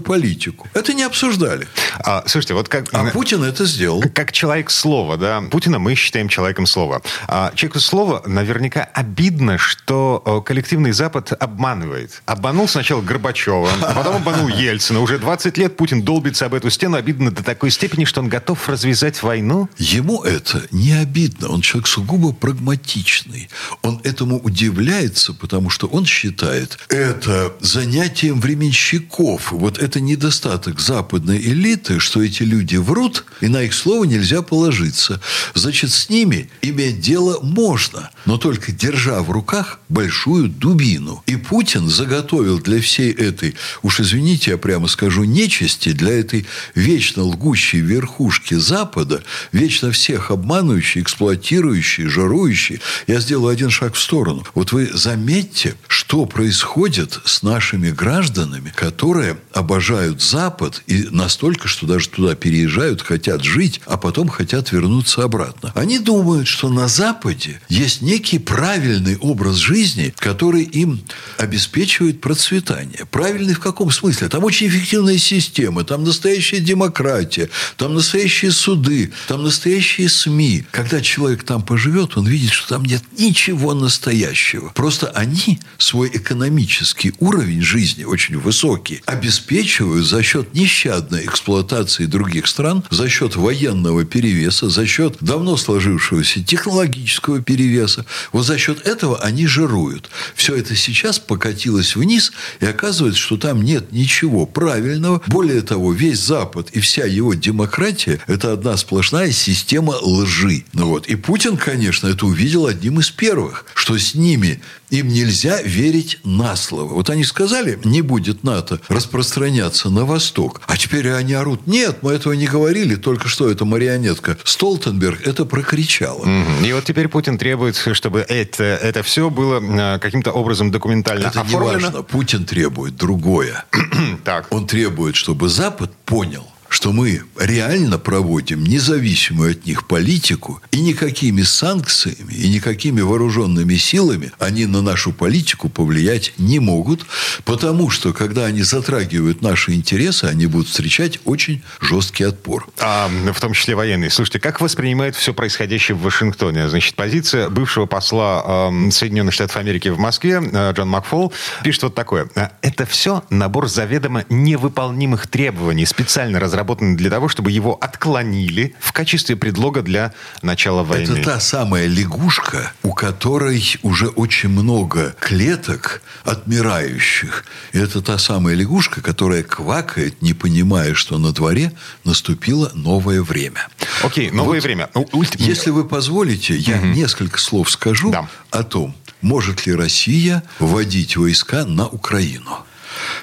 политику. 0.00 0.68
Это 0.74 0.94
не 0.94 1.02
обсуждали. 1.02 1.66
А, 1.98 2.22
слушайте, 2.26 2.54
вот 2.54 2.68
как... 2.68 2.92
А 2.92 3.04
Путин 3.10 3.42
это 3.44 3.64
сделал. 3.64 4.02
Как 4.14 4.32
человек 4.32 4.70
слова, 4.70 5.16
да? 5.16 5.42
Путина 5.50 5.78
мы 5.78 5.94
считаем 5.94 6.28
человеком 6.28 6.66
слова. 6.66 7.02
А 7.28 7.52
человеку 7.54 7.80
слова 7.80 8.22
наверняка 8.26 8.88
обидно, 8.94 9.58
что 9.58 10.22
э, 10.24 10.46
коллективный 10.46 10.92
Запад 10.92 11.32
обманывает. 11.32 12.22
Обманул 12.26 12.68
сначала 12.68 13.02
Горбачева, 13.02 13.68
а 13.82 13.94
потом 13.94 14.16
обманул 14.16 14.48
Ельцина. 14.60 15.00
Уже 15.00 15.18
20 15.18 15.58
лет 15.58 15.76
Путин 15.76 16.02
долбится 16.02 16.46
об 16.46 16.54
эту 16.54 16.70
стену. 16.70 16.96
Обидно 16.96 17.30
до 17.30 17.42
такой 17.42 17.70
степени, 17.70 18.04
что 18.04 18.20
он 18.20 18.28
готов 18.28 18.68
развязать 18.68 19.22
войну. 19.22 19.68
Ему 19.76 20.22
это 20.22 20.62
не 20.70 20.92
обидно. 20.92 21.48
Он 21.48 21.60
человек 21.60 21.86
сугубо 21.86 22.32
прагматичный. 22.32 23.48
Он 23.82 24.00
этому 24.04 24.38
удивляется, 24.38 25.32
потому 25.34 25.70
что 25.70 25.86
он 25.86 26.06
считает 26.06 26.78
это 26.88 27.52
занятием 27.60 28.40
временщиков. 28.40 29.39
Вот 29.50 29.78
это 29.78 30.00
недостаток 30.00 30.80
западной 30.80 31.38
элиты, 31.38 31.98
что 31.98 32.22
эти 32.22 32.42
люди 32.42 32.76
врут, 32.76 33.24
и 33.40 33.48
на 33.48 33.62
их 33.62 33.74
слово 33.74 34.04
нельзя 34.04 34.42
положиться. 34.42 35.20
Значит, 35.54 35.90
с 35.90 36.08
ними 36.08 36.50
иметь 36.62 37.00
дело 37.00 37.40
можно, 37.42 38.10
но 38.26 38.38
только 38.38 38.72
держа 38.72 39.22
в 39.22 39.30
руках 39.30 39.80
большую 39.88 40.48
дубину. 40.48 41.22
И 41.26 41.36
Путин 41.36 41.88
заготовил 41.88 42.58
для 42.60 42.80
всей 42.80 43.12
этой, 43.12 43.56
уж 43.82 44.00
извините, 44.00 44.52
я 44.52 44.58
прямо 44.58 44.88
скажу, 44.88 45.24
нечисти, 45.24 45.92
для 45.92 46.18
этой 46.18 46.46
вечно 46.74 47.22
лгущей 47.24 47.80
верхушки 47.80 48.54
Запада, 48.54 49.22
вечно 49.52 49.90
всех 49.90 50.30
обманывающей, 50.30 51.02
эксплуатирующей, 51.02 52.06
жарующей, 52.06 52.80
я 53.06 53.20
сделаю 53.20 53.52
один 53.52 53.70
шаг 53.70 53.94
в 53.94 54.00
сторону. 54.00 54.44
Вот 54.54 54.72
вы 54.72 54.90
заметьте, 54.92 55.74
что 55.88 56.26
происходит 56.26 57.20
с 57.24 57.42
нашими 57.42 57.90
гражданами, 57.90 58.72
которые 58.74 59.29
обожают 59.52 60.22
Запад 60.22 60.82
и 60.86 61.08
настолько, 61.10 61.68
что 61.68 61.86
даже 61.86 62.08
туда 62.08 62.34
переезжают, 62.34 63.02
хотят 63.02 63.44
жить, 63.44 63.80
а 63.86 63.96
потом 63.96 64.28
хотят 64.28 64.72
вернуться 64.72 65.24
обратно. 65.24 65.72
Они 65.74 65.98
думают, 65.98 66.48
что 66.48 66.68
на 66.68 66.88
Западе 66.88 67.60
есть 67.68 68.02
некий 68.02 68.38
правильный 68.38 69.16
образ 69.16 69.56
жизни, 69.56 70.14
который 70.16 70.62
им 70.62 71.00
обеспечивает 71.38 72.20
процветание. 72.20 73.06
Правильный 73.10 73.54
в 73.54 73.60
каком 73.60 73.90
смысле? 73.90 74.28
Там 74.28 74.44
очень 74.44 74.68
эффективная 74.68 75.18
система, 75.18 75.84
там 75.84 76.04
настоящая 76.04 76.60
демократия, 76.60 77.50
там 77.76 77.94
настоящие 77.94 78.50
суды, 78.50 79.12
там 79.28 79.42
настоящие 79.42 80.08
СМИ. 80.08 80.64
Когда 80.70 81.00
человек 81.00 81.44
там 81.44 81.62
поживет, 81.62 82.16
он 82.16 82.26
видит, 82.26 82.52
что 82.52 82.68
там 82.68 82.84
нет 82.84 83.02
ничего 83.18 83.74
настоящего. 83.74 84.70
Просто 84.70 85.08
они 85.08 85.60
свой 85.78 86.10
экономический 86.12 87.12
уровень 87.18 87.62
жизни, 87.62 88.04
очень 88.04 88.38
высокий, 88.38 89.02
обеспечивают 89.20 90.06
за 90.06 90.22
счет 90.22 90.54
нещадной 90.54 91.26
эксплуатации 91.26 92.06
других 92.06 92.46
стран, 92.46 92.82
за 92.88 93.08
счет 93.10 93.36
военного 93.36 94.04
перевеса, 94.06 94.70
за 94.70 94.86
счет 94.86 95.18
давно 95.20 95.58
сложившегося 95.58 96.42
технологического 96.42 97.42
перевеса. 97.42 98.06
Вот 98.32 98.46
за 98.46 98.56
счет 98.56 98.86
этого 98.86 99.20
они 99.20 99.46
жируют. 99.46 100.08
Все 100.34 100.56
это 100.56 100.74
сейчас 100.74 101.18
покатилось 101.18 101.96
вниз, 101.96 102.32
и 102.60 102.66
оказывается, 102.66 103.20
что 103.20 103.36
там 103.36 103.62
нет 103.62 103.92
ничего 103.92 104.46
правильного. 104.46 105.20
Более 105.26 105.60
того, 105.60 105.92
весь 105.92 106.20
Запад 106.20 106.70
и 106.70 106.80
вся 106.80 107.04
его 107.04 107.34
демократия– 107.34 108.20
это 108.26 108.54
одна 108.54 108.78
сплошная 108.78 109.32
система 109.32 109.96
лжи. 110.00 110.64
Ну 110.72 110.88
вот. 110.88 111.08
И 111.08 111.16
Путин, 111.16 111.58
конечно, 111.58 112.06
это 112.06 112.24
увидел 112.24 112.66
одним 112.66 113.00
из 113.00 113.10
первых, 113.10 113.66
что 113.74 113.98
с 113.98 114.14
ними 114.14 114.62
им 114.90 115.08
нельзя 115.08 115.62
верить 115.62 116.18
на 116.24 116.56
слово. 116.56 116.94
Вот 116.94 117.10
они 117.10 117.24
сказали, 117.24 117.78
не 117.84 118.02
будет 118.02 118.44
НАТО 118.44 118.80
распространяться 118.88 119.90
на 119.90 120.04
восток. 120.04 120.60
А 120.66 120.76
теперь 120.76 121.10
они 121.12 121.34
орут, 121.34 121.66
нет, 121.66 121.98
мы 122.02 122.12
этого 122.12 122.32
не 122.32 122.46
говорили, 122.46 122.96
только 122.96 123.28
что 123.28 123.50
эта 123.50 123.64
марионетка 123.64 124.36
Столтенберг 124.44 125.26
это 125.26 125.44
прокричала. 125.44 126.26
И 126.64 126.72
вот 126.72 126.84
теперь 126.84 127.08
Путин 127.08 127.38
требует, 127.38 127.76
чтобы 127.76 128.20
это, 128.20 128.64
это 128.64 129.02
все 129.02 129.30
было 129.30 129.60
э, 129.60 129.98
каким-то 129.98 130.32
образом 130.32 130.70
документально 130.70 131.28
это 131.28 131.40
оформлено. 131.40 131.78
Не 131.78 131.84
важно. 131.84 132.02
Путин 132.02 132.44
требует 132.44 132.96
другое. 132.96 133.64
так. 134.24 134.46
Он 134.50 134.66
требует, 134.66 135.16
чтобы 135.16 135.48
Запад 135.48 135.92
понял, 136.04 136.46
что 136.70 136.92
мы 136.92 137.24
реально 137.36 137.98
проводим 137.98 138.62
независимую 138.62 139.50
от 139.50 139.66
них 139.66 139.86
политику, 139.86 140.62
и 140.70 140.80
никакими 140.80 141.42
санкциями, 141.42 142.32
и 142.32 142.48
никакими 142.48 143.00
вооруженными 143.00 143.74
силами 143.74 144.30
они 144.38 144.66
на 144.66 144.80
нашу 144.80 145.12
политику 145.12 145.68
повлиять 145.68 146.32
не 146.38 146.60
могут, 146.60 147.04
потому 147.44 147.90
что, 147.90 148.12
когда 148.12 148.46
они 148.46 148.62
затрагивают 148.62 149.42
наши 149.42 149.72
интересы, 149.72 150.24
они 150.24 150.46
будут 150.46 150.68
встречать 150.68 151.18
очень 151.24 151.62
жесткий 151.80 152.22
отпор. 152.24 152.68
А, 152.78 153.10
в 153.32 153.40
том 153.40 153.52
числе 153.52 153.74
военные. 153.74 154.08
Слушайте, 154.08 154.38
как 154.38 154.60
воспринимает 154.60 155.16
все 155.16 155.34
происходящее 155.34 155.96
в 155.96 156.02
Вашингтоне? 156.02 156.68
Значит, 156.68 156.94
позиция 156.94 157.50
бывшего 157.50 157.86
посла 157.86 158.70
э, 158.70 158.90
Соединенных 158.92 159.34
Штатов 159.34 159.56
Америки 159.56 159.88
в 159.88 159.98
Москве, 159.98 160.40
э, 160.40 160.72
Джон 160.72 160.88
Макфол, 160.88 161.32
пишет 161.64 161.82
вот 161.82 161.94
такое. 161.96 162.28
Это 162.62 162.86
все 162.86 163.24
набор 163.28 163.68
заведомо 163.68 164.24
невыполнимых 164.28 165.26
требований, 165.26 165.84
специально 165.84 166.38
разработанных 166.38 166.59
разработаны 166.60 166.96
для 166.96 167.10
того, 167.10 167.28
чтобы 167.28 167.50
его 167.50 167.74
отклонили 167.80 168.74
в 168.80 168.92
качестве 168.92 169.36
предлога 169.36 169.82
для 169.82 170.12
начала 170.42 170.82
войны. 170.82 171.18
Это 171.18 171.24
та 171.24 171.40
самая 171.40 171.86
лягушка, 171.86 172.72
у 172.82 172.92
которой 172.92 173.78
уже 173.82 174.08
очень 174.08 174.50
много 174.50 175.14
клеток 175.18 176.02
отмирающих. 176.24 177.44
И 177.72 177.78
это 177.78 178.02
та 178.02 178.18
самая 178.18 178.54
лягушка, 178.54 179.00
которая 179.00 179.42
квакает, 179.42 180.22
не 180.22 180.34
понимая, 180.34 180.94
что 180.94 181.18
на 181.18 181.32
дворе 181.32 181.72
наступило 182.04 182.70
новое 182.74 183.22
время. 183.22 183.68
Окей, 184.02 184.30
новое 184.30 184.58
вот, 184.58 184.64
время. 184.64 184.90
Ну, 184.94 185.24
если 185.38 185.70
вы 185.70 185.84
позволите, 185.84 186.56
я 186.56 186.76
угу. 186.76 186.86
несколько 186.86 187.38
слов 187.38 187.70
скажу 187.70 188.10
да. 188.10 188.28
о 188.50 188.62
том, 188.62 188.94
может 189.22 189.66
ли 189.66 189.74
Россия 189.74 190.42
вводить 190.58 191.16
войска 191.16 191.64
на 191.64 191.88
Украину. 191.88 192.64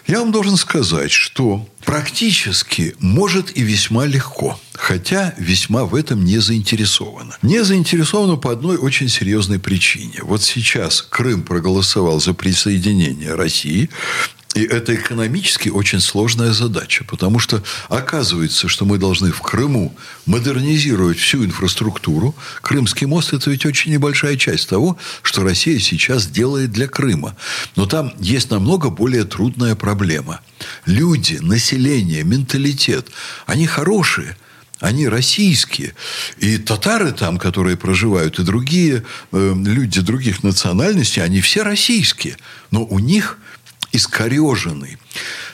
Я 0.08 0.19
вам 0.19 0.32
должен 0.32 0.58
сказать, 0.58 1.12
что 1.12 1.67
практически 1.88 2.97
может 3.00 3.58
и 3.58 3.63
весьма 3.63 4.06
легко, 4.06 4.60
хотя 4.73 5.34
весьма 5.38 5.86
в 5.86 5.95
этом 5.95 6.26
не 6.26 6.38
заинтересована. 6.39 7.38
Не 7.41 7.63
заинтересована 7.63 8.36
по 8.36 8.52
одной 8.52 8.76
очень 8.78 9.08
серьезной 9.08 9.58
причине. 9.58 10.19
Вот 10.21 10.43
сейчас 10.43 11.02
Крым 11.02 11.43
проголосовал 11.43 12.19
за 12.19 12.34
присоединение 12.34 13.36
России, 13.36 13.89
и 14.57 14.63
это 14.63 14.95
экономически 14.95 15.69
очень 15.69 15.99
сложная 15.99 16.51
задача, 16.51 17.03
потому 17.03 17.37
что 17.37 17.61
оказывается, 17.89 18.67
что 18.67 18.85
мы 18.85 18.97
должны 18.97 19.31
в 19.31 19.39
Крыму 19.41 19.95
модернизировать 20.25 21.19
всю 21.19 21.45
инфраструктуру. 21.45 22.35
Крымский 22.63 23.05
мост– 23.05 23.33
это 23.33 23.51
ведь 23.51 23.67
очень 23.67 23.91
небольшая 23.91 24.35
часть 24.35 24.67
того, 24.67 24.97
что 25.21 25.43
Россия 25.43 25.77
сейчас 25.77 26.25
делает 26.25 26.71
для 26.71 26.87
Крыма. 26.87 27.35
Но 27.75 27.85
там 27.85 28.13
есть 28.19 28.49
намного 28.49 28.89
более 28.89 29.25
трудная 29.25 29.75
проблема. 29.75 30.41
Люди, 30.87 31.37
население, 31.39 32.23
менталитет, 32.23 33.09
они 33.45 33.67
хорошие– 33.67 34.35
они 34.79 35.07
российские. 35.07 35.95
И 36.37 36.57
татары 36.57 37.11
там, 37.11 37.39
которые 37.39 37.77
проживают, 37.77 38.37
и 38.37 38.43
другие 38.43 39.03
э, 39.31 39.53
люди 39.55 40.01
других 40.01 40.43
национальностей, 40.43 41.23
они 41.23 41.41
все 41.41 41.63
российские. 41.63 42.37
Но 42.69 42.85
у 42.85 42.99
них 42.99 43.39
искореженный 43.91 44.97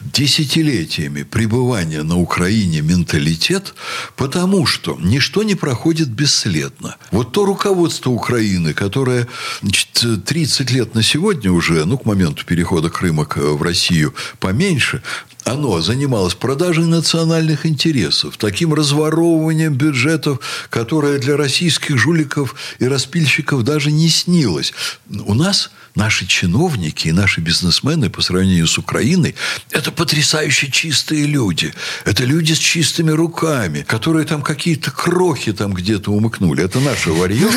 десятилетиями 0.01 1.23
пребывания 1.23 2.03
на 2.03 2.19
Украине 2.19 2.81
менталитет, 2.81 3.73
потому 4.15 4.65
что 4.65 4.97
ничто 4.99 5.43
не 5.43 5.55
проходит 5.55 6.09
бесследно. 6.09 6.97
Вот 7.11 7.31
то 7.31 7.45
руководство 7.45 8.09
Украины, 8.09 8.73
которое 8.73 9.27
значит, 9.61 10.25
30 10.25 10.71
лет 10.71 10.95
на 10.95 11.03
сегодня 11.03 11.51
уже, 11.51 11.85
ну, 11.85 11.97
к 11.97 12.05
моменту 12.05 12.45
перехода 12.45 12.89
Крыма 12.89 13.27
в 13.35 13.61
Россию 13.61 14.13
поменьше, 14.39 15.01
оно 15.45 15.81
занималось 15.81 16.35
продажей 16.35 16.85
национальных 16.85 17.65
интересов, 17.65 18.37
таким 18.37 18.73
разворовыванием 18.73 19.73
бюджетов, 19.73 20.39
которое 20.69 21.19
для 21.19 21.37
российских 21.37 21.97
жуликов 21.97 22.55
и 22.79 22.87
распильщиков 22.87 23.63
даже 23.63 23.91
не 23.91 24.09
снилось. 24.09 24.73
У 25.09 25.33
нас 25.33 25.71
наши 25.95 26.25
чиновники 26.25 27.07
и 27.07 27.11
наши 27.11 27.41
бизнесмены 27.41 28.09
по 28.09 28.21
сравнению 28.21 28.67
с 28.67 28.77
Украиной– 28.77 29.35
это 29.71 29.91
потрясающе 29.91 30.71
чистые 30.71 31.25
люди. 31.25 31.73
Это 32.05 32.25
люди 32.25 32.53
с 32.53 32.57
чистыми 32.57 33.11
руками, 33.11 33.85
которые 33.87 34.25
там 34.25 34.41
какие-то 34.41 34.91
крохи 34.91 35.53
там 35.53 35.73
где-то 35.73 36.11
умыкнули. 36.11 36.63
Это 36.63 36.79
наше 36.79 37.11
варье 37.11 37.47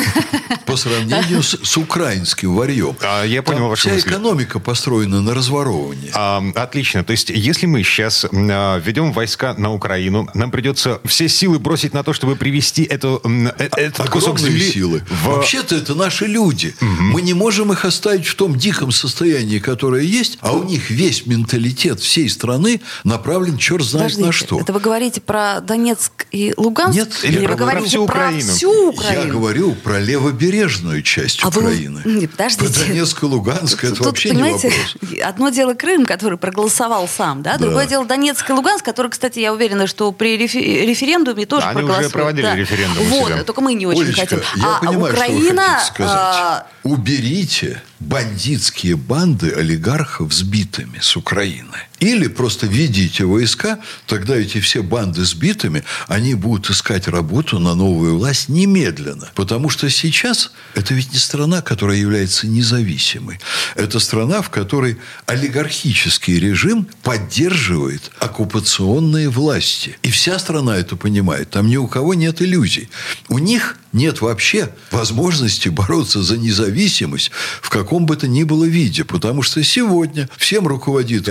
по 0.65 0.75
сравнению 0.75 1.41
с, 1.41 1.57
с 1.63 1.77
украинским 1.77 2.55
варьем. 2.55 2.95
А, 3.01 3.23
я 3.23 3.41
понял 3.41 3.59
там 3.59 3.69
вашу 3.69 3.81
вся 3.81 3.93
мысль. 3.93 4.09
экономика 4.09 4.59
построена 4.59 5.21
на 5.21 5.33
разворовывании. 5.33 6.11
А, 6.13 6.43
отлично. 6.55 7.03
То 7.03 7.11
есть, 7.11 7.29
если 7.29 7.65
мы 7.65 7.83
сейчас 7.83 8.25
а, 8.25 8.77
ведем 8.79 9.13
войска 9.13 9.55
на 9.57 9.73
Украину, 9.73 10.29
нам 10.33 10.51
придется 10.51 10.99
все 11.05 11.27
силы 11.29 11.59
бросить 11.59 11.93
на 11.93 12.03
то, 12.03 12.13
чтобы 12.13 12.35
привести 12.35 12.83
эту, 12.83 13.21
э, 13.57 13.69
этот 13.77 14.09
кусок 14.09 14.39
земли... 14.39 14.69
силы. 14.69 15.03
В... 15.09 15.25
Вообще-то 15.27 15.75
это 15.75 15.95
наши 15.95 16.25
люди. 16.25 16.75
Угу. 16.79 17.01
Мы 17.01 17.21
не 17.21 17.33
можем 17.33 17.71
их 17.71 17.85
оставить 17.85 18.26
в 18.27 18.35
том 18.35 18.55
диком 18.57 18.91
состоянии, 18.91 19.59
которое 19.59 20.03
есть, 20.03 20.37
а 20.41 20.53
у 20.53 20.63
них 20.63 20.89
весь 20.89 21.25
менталитет 21.25 21.99
всей 21.99 22.29
страны 22.29 22.81
направлен 23.03 23.57
черт 23.57 23.83
знает 23.83 24.13
Подождите, 24.13 24.25
на 24.25 24.31
что. 24.31 24.59
Это 24.59 24.73
вы 24.73 24.79
говорите 24.79 25.21
про 25.21 25.59
Донецк 25.61 26.25
и 26.31 26.53
Луганск? 26.57 26.95
Нет, 26.97 27.09
или 27.23 27.45
про, 27.45 27.51
вы 27.53 27.57
говорите 27.57 27.81
про 27.81 27.87
всю 27.89 28.03
Украину? 28.03 28.45
Про 28.45 28.53
всю 28.55 28.89
Украину? 28.89 29.23
Я 29.25 29.31
говорю 29.31 29.75
про 29.75 29.99
левобережную 29.99 31.01
часть 31.01 31.39
а 31.43 31.47
Украины. 31.49 32.01
Вы... 32.03 32.11
Нет, 32.13 32.31
подождите. 32.31 32.73
Про 32.73 32.85
Донецк 32.87 33.23
и 33.23 33.25
Луганск 33.25 33.83
это 33.83 33.95
Тут, 33.95 34.05
вообще 34.07 34.29
понимаете, 34.29 34.69
не 34.69 34.73
вопрос. 34.75 35.19
Одно 35.27 35.49
дело 35.49 35.73
Крым, 35.73 36.05
который 36.05 36.37
проголосовал 36.37 37.07
сам, 37.07 37.41
да? 37.43 37.57
Другое 37.57 37.83
Да. 37.85 37.89
дело 37.89 38.05
Донецк 38.05 38.49
и 38.49 38.53
Луганск, 38.53 38.83
который, 38.85 39.09
кстати, 39.11 39.39
я 39.39 39.53
уверена, 39.53 39.87
что 39.87 40.11
при 40.11 40.37
рефе- 40.37 40.85
референдуме 40.85 41.45
тоже 41.45 41.65
Они 41.67 41.83
уже 41.83 42.09
проводили 42.09 42.43
да. 42.43 42.55
референдум 42.55 43.05
Вот, 43.05 43.45
только 43.45 43.61
мы 43.61 43.73
не 43.73 43.85
очень 43.85 44.01
Олечка, 44.03 44.21
хотим. 44.21 44.39
я 44.55 44.77
а 44.77 44.79
понимаю, 44.79 45.13
Украина, 45.13 45.37
что 45.37 45.53
вы 45.53 45.63
хотите 45.67 45.93
сказать. 45.93 46.13
а, 46.15 46.67
Уберите 46.87 47.83
бандитские 47.99 48.95
банды 48.95 49.51
олигархов 49.51 50.31
сбитыми 50.31 50.99
с 51.01 51.17
Украины. 51.17 51.79
Или 51.99 52.27
просто 52.27 52.67
ведите 52.67 53.25
войска, 53.25 53.79
тогда 54.05 54.35
эти 54.35 54.59
все 54.59 54.83
банды 54.83 55.25
сбитыми, 55.25 55.83
они 56.07 56.35
будут 56.35 56.69
искать 56.69 57.07
работу 57.07 57.57
на 57.57 57.73
новую 57.73 58.17
власть 58.17 58.49
немедленно. 58.49 59.29
Потому 59.33 59.69
что 59.69 59.89
сейчас 59.89 60.51
это 60.75 60.93
ведь 60.93 61.11
не 61.11 61.19
страна, 61.19 61.61
которая 61.61 61.97
является 61.97 62.47
независимой. 62.47 63.39
Это 63.75 63.99
страна, 63.99 64.43
в 64.43 64.51
которой 64.51 64.97
олигархический 65.25 66.39
режим 66.39 66.87
поддерживает 67.01 68.11
оккупационные 68.19 69.29
власти. 69.29 69.97
И 70.03 70.11
вся 70.11 70.37
страна 70.37 70.77
это 70.77 70.95
понимает. 70.95 71.49
Там 71.49 71.67
ни 71.67 71.77
у 71.77 71.87
кого 71.87 72.13
нет 72.13 72.41
иллюзий. 72.43 72.89
У 73.27 73.39
них 73.39 73.77
нет 73.93 74.21
вообще 74.21 74.69
возможности 74.91 75.69
бороться 75.69 76.21
за 76.21 76.37
независимость 76.37 77.31
в 77.61 77.69
каком 77.69 78.05
бы 78.05 78.15
то 78.15 78.27
ни 78.27 78.43
было 78.43 78.65
виде. 78.65 79.03
Потому 79.03 79.41
что 79.41 79.63
сегодня 79.63 80.29
всем 80.37 80.67
руководит 80.67 81.27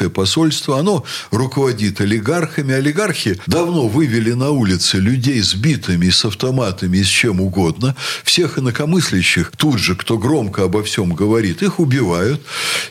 американское 0.00 0.08
посольство, 0.08 0.78
оно 0.78 1.04
руководит 1.30 2.00
олигархами. 2.00 2.74
Олигархи 2.74 3.38
давно 3.46 3.88
вывели 3.88 4.32
на 4.32 4.50
улицы 4.50 4.98
людей 4.98 5.42
с 5.42 5.54
битами, 5.54 6.10
с 6.10 6.24
автоматами 6.24 6.98
и 6.98 7.04
с 7.04 7.06
чем 7.06 7.40
угодно. 7.40 7.94
Всех 8.24 8.58
инакомыслящих 8.58 9.52
тут 9.56 9.78
же, 9.78 9.94
кто 9.94 10.18
громко 10.18 10.64
обо 10.64 10.82
всем 10.82 11.14
говорит, 11.14 11.62
их 11.62 11.80
убивают. 11.80 12.40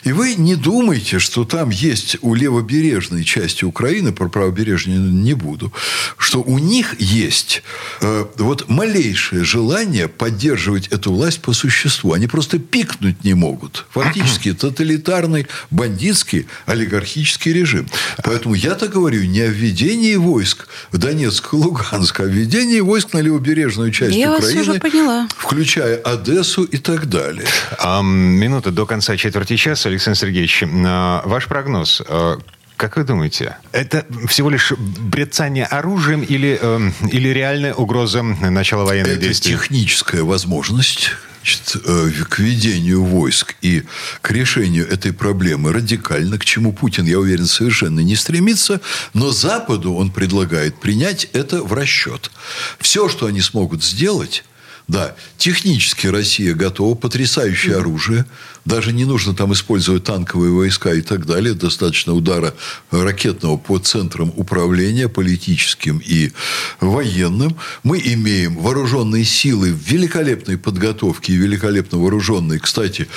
И 0.06 0.12
вы 0.12 0.36
не 0.36 0.56
думайте, 0.56 1.20
что 1.20 1.46
там 1.46 1.70
есть 1.70 2.18
у 2.22 2.36
левобережной 2.36 3.24
части 3.24 3.66
Украины, 3.66 4.12
про 4.12 4.30
правобережную 4.30 5.00
не 5.00 5.34
буду, 5.34 5.72
что 6.18 6.42
у 6.42 6.60
них 6.60 6.96
есть 7.00 7.64
э, 8.02 8.26
вот 8.38 8.70
малейшее 8.70 9.44
желание 9.44 10.08
поддерживать 10.08 10.88
эту 10.88 11.12
власть 11.12 11.42
по 11.42 11.54
существу. 11.54 12.14
Они 12.14 12.28
просто 12.28 12.60
пикнуть 12.60 13.24
не 13.24 13.34
могут. 13.34 13.86
Фактически 13.92 14.54
тоталитарный, 14.54 15.48
бандитский, 15.72 16.46
олигархический 17.00 17.54
режим. 17.54 17.88
Поэтому 18.24 18.56
я-то 18.56 18.88
говорю 18.88 19.24
не 19.24 19.42
о 19.42 19.48
введении 19.48 20.16
войск 20.16 20.68
в 20.92 20.98
Донецк 20.98 21.54
и 21.54 21.56
Луганск, 21.56 22.20
а 22.20 22.24
о 22.24 22.26
введении 22.28 22.80
войск 22.82 23.14
на 23.14 23.20
левобережную 23.20 23.92
часть 23.92 24.16
Я 24.16 24.30
вас 24.30 24.40
Украины, 24.40 24.62
уже 24.62 24.74
поняла. 24.80 25.28
включая 25.38 25.96
Одессу 25.98 26.64
и 26.64 26.78
так 26.78 27.08
далее. 27.08 27.46
А, 27.80 28.02
минута 28.02 28.72
до 28.72 28.86
конца 28.86 29.16
четверти 29.18 29.56
часа, 29.56 29.90
Александр 29.90 30.20
Сергеевич. 30.20 30.64
а, 30.86 31.22
Ваш 31.26 31.46
прогноз. 31.48 32.02
а, 32.08 32.38
Как 32.78 32.96
вы 32.98 33.04
думаете, 33.04 33.58
это 33.74 34.06
всего 34.28 34.50
лишь 34.50 34.72
брецание 34.78 35.66
оружием 35.66 36.22
или, 36.22 36.58
э, 36.62 36.92
или 37.12 37.28
реальная 37.30 37.74
угроза 37.74 38.24
начала 38.24 38.86
военных 38.86 39.14
Это 39.14 39.22
действий? 39.22 39.52
техническая 39.52 40.24
возможность 40.24 41.12
значит, 41.50 41.76
э, 41.86 42.12
к 42.30 42.40
ведению 42.40 43.04
войск 43.04 43.56
и 43.62 43.84
к 44.22 44.32
решению 44.32 44.88
этой 44.88 45.14
проблемы 45.14 45.72
радикально, 45.72 46.38
к 46.38 46.46
чему 46.46 46.74
Путин, 46.74 47.06
я 47.06 47.20
уверен, 47.20 47.46
совершенно 47.46 48.02
не 48.02 48.16
стремится, 48.16 48.82
но 49.14 49.32
Западу 49.32 49.94
он 49.94 50.12
предлагает 50.12 50.80
принять 50.80 51.26
это 51.34 51.64
в 51.64 51.74
расчет. 51.74 52.32
Все, 52.80 53.10
что 53.10 53.26
они 53.26 53.42
смогут 53.42 53.84
сделать, 53.84 54.44
да, 54.90 55.16
технически 55.38 56.08
Россия 56.08 56.56
готова, 56.56 56.96
потрясающее 56.96 57.78
оружие. 57.78 58.26
Даже 58.66 58.92
не 58.92 59.06
нужно 59.06 59.36
там 59.36 59.54
использовать 59.54 60.04
танковые 60.04 60.52
войска 60.52 60.94
и 60.94 61.02
так 61.02 61.28
далее. 61.28 61.54
Достаточно 61.54 62.14
удара 62.14 62.56
ракетного 62.90 63.58
по 63.58 63.78
центрам 63.78 64.34
управления 64.36 65.08
политическим 65.08 66.02
и 66.04 66.32
военным. 66.80 67.56
Мы 67.84 68.02
имеем 68.04 68.58
вооруженные 68.58 69.26
силы 69.26 69.72
в 69.74 69.78
великолепной 69.78 70.58
подготовке 70.58 71.34
и 71.34 71.38
великолепно 71.38 72.00
вооруженные. 72.00 72.60
Кстати, 72.60 73.08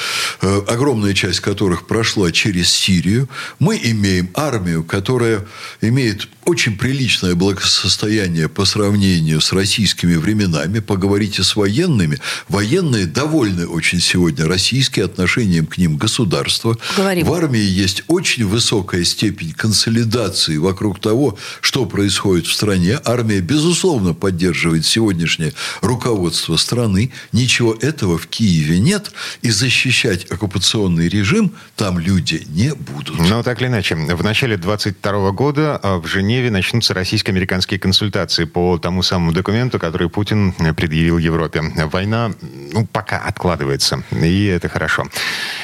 э, 0.42 0.62
огромная 0.68 1.14
часть 1.14 1.40
которых 1.40 1.86
прошла 1.86 2.32
через 2.32 2.70
Сирию. 2.70 3.30
Мы 3.58 3.80
имеем 3.82 4.28
армию, 4.34 4.84
которая 4.84 5.46
имеет 5.80 6.28
очень 6.44 6.76
приличное 6.76 7.34
благосостояние 7.34 8.48
по 8.48 8.64
сравнению 8.64 9.40
с 9.40 9.52
российскими 9.52 10.16
временами. 10.16 10.80
Поговорите 10.80 11.42
с 11.42 11.56
военными. 11.62 12.18
Военные 12.48 13.06
довольны 13.06 13.68
очень 13.68 14.00
сегодня 14.00 14.46
российские 14.46 15.04
отношением 15.04 15.66
к 15.66 15.78
ним 15.78 15.96
государства. 15.96 16.76
Говорим. 16.96 17.24
В 17.26 17.32
армии 17.32 17.60
есть 17.60 18.02
очень 18.08 18.44
высокая 18.46 19.04
степень 19.04 19.52
консолидации 19.52 20.56
вокруг 20.56 20.98
того, 20.98 21.38
что 21.60 21.86
происходит 21.86 22.46
в 22.46 22.52
стране. 22.52 22.98
Армия, 23.04 23.40
безусловно, 23.40 24.12
поддерживает 24.12 24.84
сегодняшнее 24.84 25.52
руководство 25.82 26.56
страны. 26.56 27.12
Ничего 27.30 27.76
этого 27.80 28.18
в 28.18 28.26
Киеве 28.26 28.80
нет. 28.80 29.12
И 29.42 29.50
защищать 29.50 30.24
оккупационный 30.32 31.08
режим 31.08 31.52
там 31.76 32.00
люди 32.00 32.42
не 32.48 32.74
будут. 32.74 33.20
Ну, 33.20 33.42
так 33.44 33.60
или 33.60 33.68
иначе, 33.68 33.94
в 33.94 34.24
начале 34.24 34.56
22 34.56 35.30
года 35.30 35.78
а, 35.80 35.98
в 35.98 36.06
Женеве 36.08 36.50
начнутся 36.50 36.92
российско-американские 36.92 37.78
консультации 37.78 38.46
по 38.46 38.78
тому 38.78 39.04
самому 39.04 39.32
документу, 39.32 39.78
который 39.78 40.10
Путин 40.10 40.52
предъявил 40.74 41.18
Европе. 41.54 41.86
Война, 41.86 42.32
ну, 42.72 42.86
пока 42.86 43.18
откладывается, 43.18 44.02
и 44.10 44.46
это 44.46 44.68
хорошо. 44.68 45.06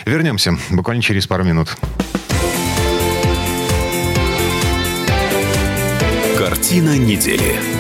Вернемся 0.07 0.57
буквально 0.70 1.03
через 1.03 1.27
пару 1.27 1.44
минут. 1.44 1.77
Картина 6.37 6.96
недели. 6.96 7.78